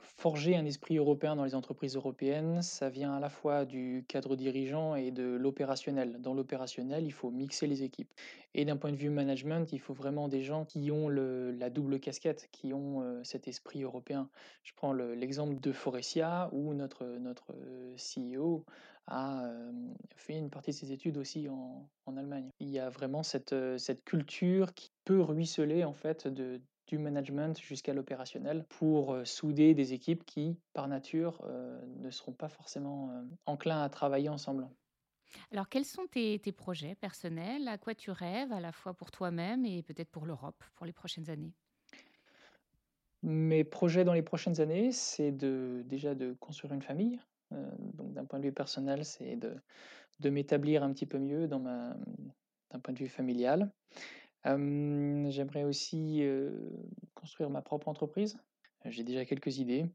forger 0.00 0.56
un 0.56 0.64
esprit 0.64 0.96
européen 0.96 1.36
dans 1.36 1.44
les 1.44 1.54
entreprises 1.54 1.96
européennes, 1.96 2.62
ça 2.62 2.88
vient 2.88 3.14
à 3.14 3.20
la 3.20 3.28
fois 3.30 3.64
du 3.64 4.04
cadre 4.08 4.36
dirigeant 4.36 4.94
et 4.94 5.10
de 5.10 5.24
l'opérationnel. 5.24 6.20
Dans 6.20 6.34
l'opérationnel, 6.34 7.04
il 7.04 7.12
faut 7.12 7.30
mixer 7.30 7.66
les 7.66 7.82
équipes. 7.82 8.12
Et 8.54 8.64
d'un 8.64 8.76
point 8.76 8.90
de 8.90 8.96
vue 8.96 9.10
management, 9.10 9.72
il 9.72 9.80
faut 9.80 9.94
vraiment 9.94 10.28
des 10.28 10.42
gens 10.42 10.64
qui 10.64 10.90
ont 10.90 11.08
la 11.08 11.70
double 11.70 12.00
casquette, 12.00 12.48
qui 12.52 12.72
ont 12.72 13.02
euh, 13.02 13.22
cet 13.24 13.48
esprit 13.48 13.82
européen. 13.82 14.28
Je 14.64 14.72
prends 14.74 14.92
l'exemple 14.92 15.60
de 15.60 15.72
Forestia, 15.72 16.48
où 16.52 16.74
notre, 16.74 17.04
notre 17.04 17.52
euh, 17.54 17.94
CEO 17.96 18.64
a 19.06 19.44
euh, 19.44 19.72
fait 20.16 20.36
une 20.36 20.50
partie 20.50 20.70
de 20.70 20.76
ses 20.76 20.92
études 20.92 21.16
aussi 21.16 21.48
en, 21.48 21.88
en 22.06 22.16
Allemagne. 22.16 22.50
Il 22.60 22.70
y 22.70 22.78
a 22.78 22.88
vraiment 22.88 23.22
cette, 23.22 23.54
cette 23.78 24.04
culture 24.04 24.74
qui 24.74 24.92
peut 25.04 25.20
ruisseler 25.20 25.84
en 25.84 25.94
fait 25.94 26.26
de, 26.26 26.60
du 26.90 26.98
management 26.98 27.58
jusqu'à 27.60 27.94
l'opérationnel 27.94 28.64
pour 28.68 29.16
souder 29.24 29.74
des 29.74 29.92
équipes 29.92 30.24
qui, 30.24 30.58
par 30.72 30.88
nature, 30.88 31.46
ne 31.98 32.10
seront 32.10 32.32
pas 32.32 32.48
forcément 32.48 33.24
enclins 33.46 33.82
à 33.82 33.88
travailler 33.88 34.28
ensemble. 34.28 34.68
Alors, 35.52 35.68
quels 35.68 35.84
sont 35.84 36.06
tes, 36.08 36.38
projets 36.52 36.96
personnels? 36.96 37.68
À 37.68 37.78
quoi 37.78 37.94
tu 37.94 38.10
rêves, 38.10 38.52
à 38.52 38.60
la 38.60 38.72
fois 38.72 38.94
pour 38.94 39.10
toi-même 39.12 39.64
et 39.64 39.82
peut-être 39.82 40.10
pour 40.10 40.26
l'Europe, 40.26 40.62
pour 40.74 40.86
les 40.86 40.92
prochaines 40.92 41.30
années? 41.30 41.52
Mes 43.22 43.64
projets 43.64 44.04
dans 44.04 44.14
les 44.14 44.22
prochaines 44.22 44.60
années, 44.60 44.90
c'est 44.90 45.30
de, 45.30 45.82
déjà 45.86 46.14
de 46.14 46.32
construire 46.40 46.72
une 46.72 46.82
famille. 46.82 47.20
donc, 47.94 48.12
d'un 48.12 48.24
point 48.24 48.40
de 48.40 48.44
vue 48.44 48.52
personnel, 48.52 49.04
c'est 49.04 49.36
de, 49.36 49.54
de 50.18 50.30
m'établir 50.30 50.82
un 50.82 50.92
petit 50.92 51.06
peu 51.06 51.18
mieux 51.18 51.46
dans 51.46 51.60
ma, 51.60 51.96
d'un 52.70 52.80
point 52.80 52.94
de 52.94 52.98
vue 52.98 53.08
familial 53.08 53.70
j'aimerais 54.44 55.64
aussi, 55.64 56.22
construire 57.14 57.50
ma 57.50 57.62
propre 57.62 57.88
entreprise. 57.88 58.38
J'ai 58.84 59.04
déjà 59.04 59.24
quelques 59.24 59.58
idées. 59.58 59.86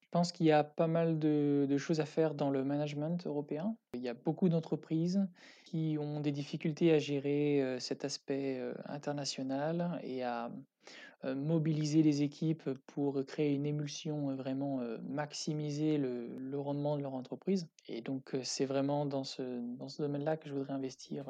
Je 0.00 0.08
pense 0.10 0.32
qu'il 0.32 0.46
y 0.46 0.52
a 0.52 0.64
pas 0.64 0.88
mal 0.88 1.20
de 1.20 1.76
choses 1.78 2.00
à 2.00 2.04
faire 2.04 2.34
dans 2.34 2.50
le 2.50 2.64
management 2.64 3.24
européen. 3.26 3.76
Il 3.94 4.00
y 4.00 4.08
a 4.08 4.14
beaucoup 4.14 4.48
d'entreprises 4.48 5.24
qui 5.64 5.96
ont 6.00 6.18
des 6.20 6.32
difficultés 6.32 6.92
à 6.92 6.98
gérer, 6.98 7.76
cet 7.78 8.04
aspect, 8.04 8.60
international 8.86 10.00
et 10.02 10.24
à, 10.24 10.50
mobiliser 11.22 12.02
les 12.02 12.22
équipes 12.22 12.70
pour 12.86 13.24
créer 13.26 13.54
une 13.54 13.66
émulsion, 13.66 14.34
vraiment, 14.34 14.80
maximiser 15.02 15.98
le 15.98 16.58
rendement 16.58 16.96
de 16.96 17.02
leur 17.02 17.14
entreprise 17.14 17.68
et 17.88 18.00
donc 18.00 18.34
c'est 18.42 18.64
vraiment 18.64 19.06
dans 19.06 19.24
ce 19.24 20.02
domaine-là 20.02 20.38
que 20.38 20.48
je 20.48 20.54
voudrais 20.54 20.72
investir, 20.72 21.26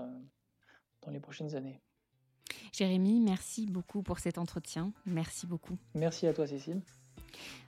dans 1.02 1.10
les 1.10 1.20
prochaines 1.20 1.54
années. 1.54 1.80
Jérémy, 2.72 3.20
merci 3.20 3.66
beaucoup 3.66 4.02
pour 4.02 4.18
cet 4.18 4.38
entretien. 4.38 4.92
Merci 5.06 5.46
beaucoup. 5.46 5.78
Merci 5.94 6.26
à 6.26 6.32
toi, 6.32 6.46
Cécile. 6.46 6.80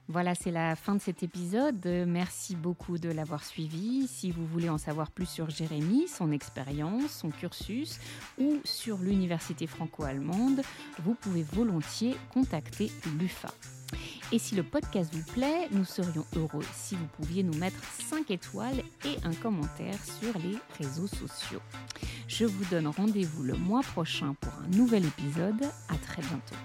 Voilà, 0.09 0.35
c'est 0.35 0.51
la 0.51 0.75
fin 0.75 0.95
de 0.95 1.01
cet 1.01 1.23
épisode. 1.23 1.85
Merci 1.85 2.55
beaucoup 2.55 2.97
de 2.97 3.09
l'avoir 3.09 3.45
suivi. 3.45 4.07
Si 4.07 4.31
vous 4.31 4.45
voulez 4.45 4.69
en 4.69 4.77
savoir 4.77 5.11
plus 5.11 5.27
sur 5.27 5.49
Jérémy, 5.49 6.07
son 6.09 6.31
expérience, 6.31 7.11
son 7.11 7.29
cursus 7.29 7.99
ou 8.37 8.59
sur 8.65 8.97
l'université 8.97 9.65
franco-allemande, 9.65 10.61
vous 11.03 11.13
pouvez 11.15 11.43
volontiers 11.43 12.15
contacter 12.33 12.91
l'UFA. 13.17 13.53
Et 14.31 14.39
si 14.39 14.55
le 14.55 14.63
podcast 14.63 15.13
vous 15.13 15.33
plaît, 15.33 15.67
nous 15.71 15.85
serions 15.85 16.25
heureux 16.35 16.65
si 16.73 16.95
vous 16.95 17.07
pouviez 17.17 17.43
nous 17.43 17.55
mettre 17.55 17.79
5 18.09 18.31
étoiles 18.31 18.83
et 19.05 19.17
un 19.23 19.33
commentaire 19.33 19.97
sur 20.03 20.37
les 20.39 20.57
réseaux 20.79 21.07
sociaux. 21.07 21.61
Je 22.27 22.45
vous 22.45 22.65
donne 22.65 22.87
rendez-vous 22.87 23.43
le 23.43 23.55
mois 23.55 23.81
prochain 23.81 24.35
pour 24.39 24.53
un 24.53 24.75
nouvel 24.75 25.05
épisode. 25.05 25.63
À 25.89 25.95
très 25.95 26.21
bientôt. 26.21 26.55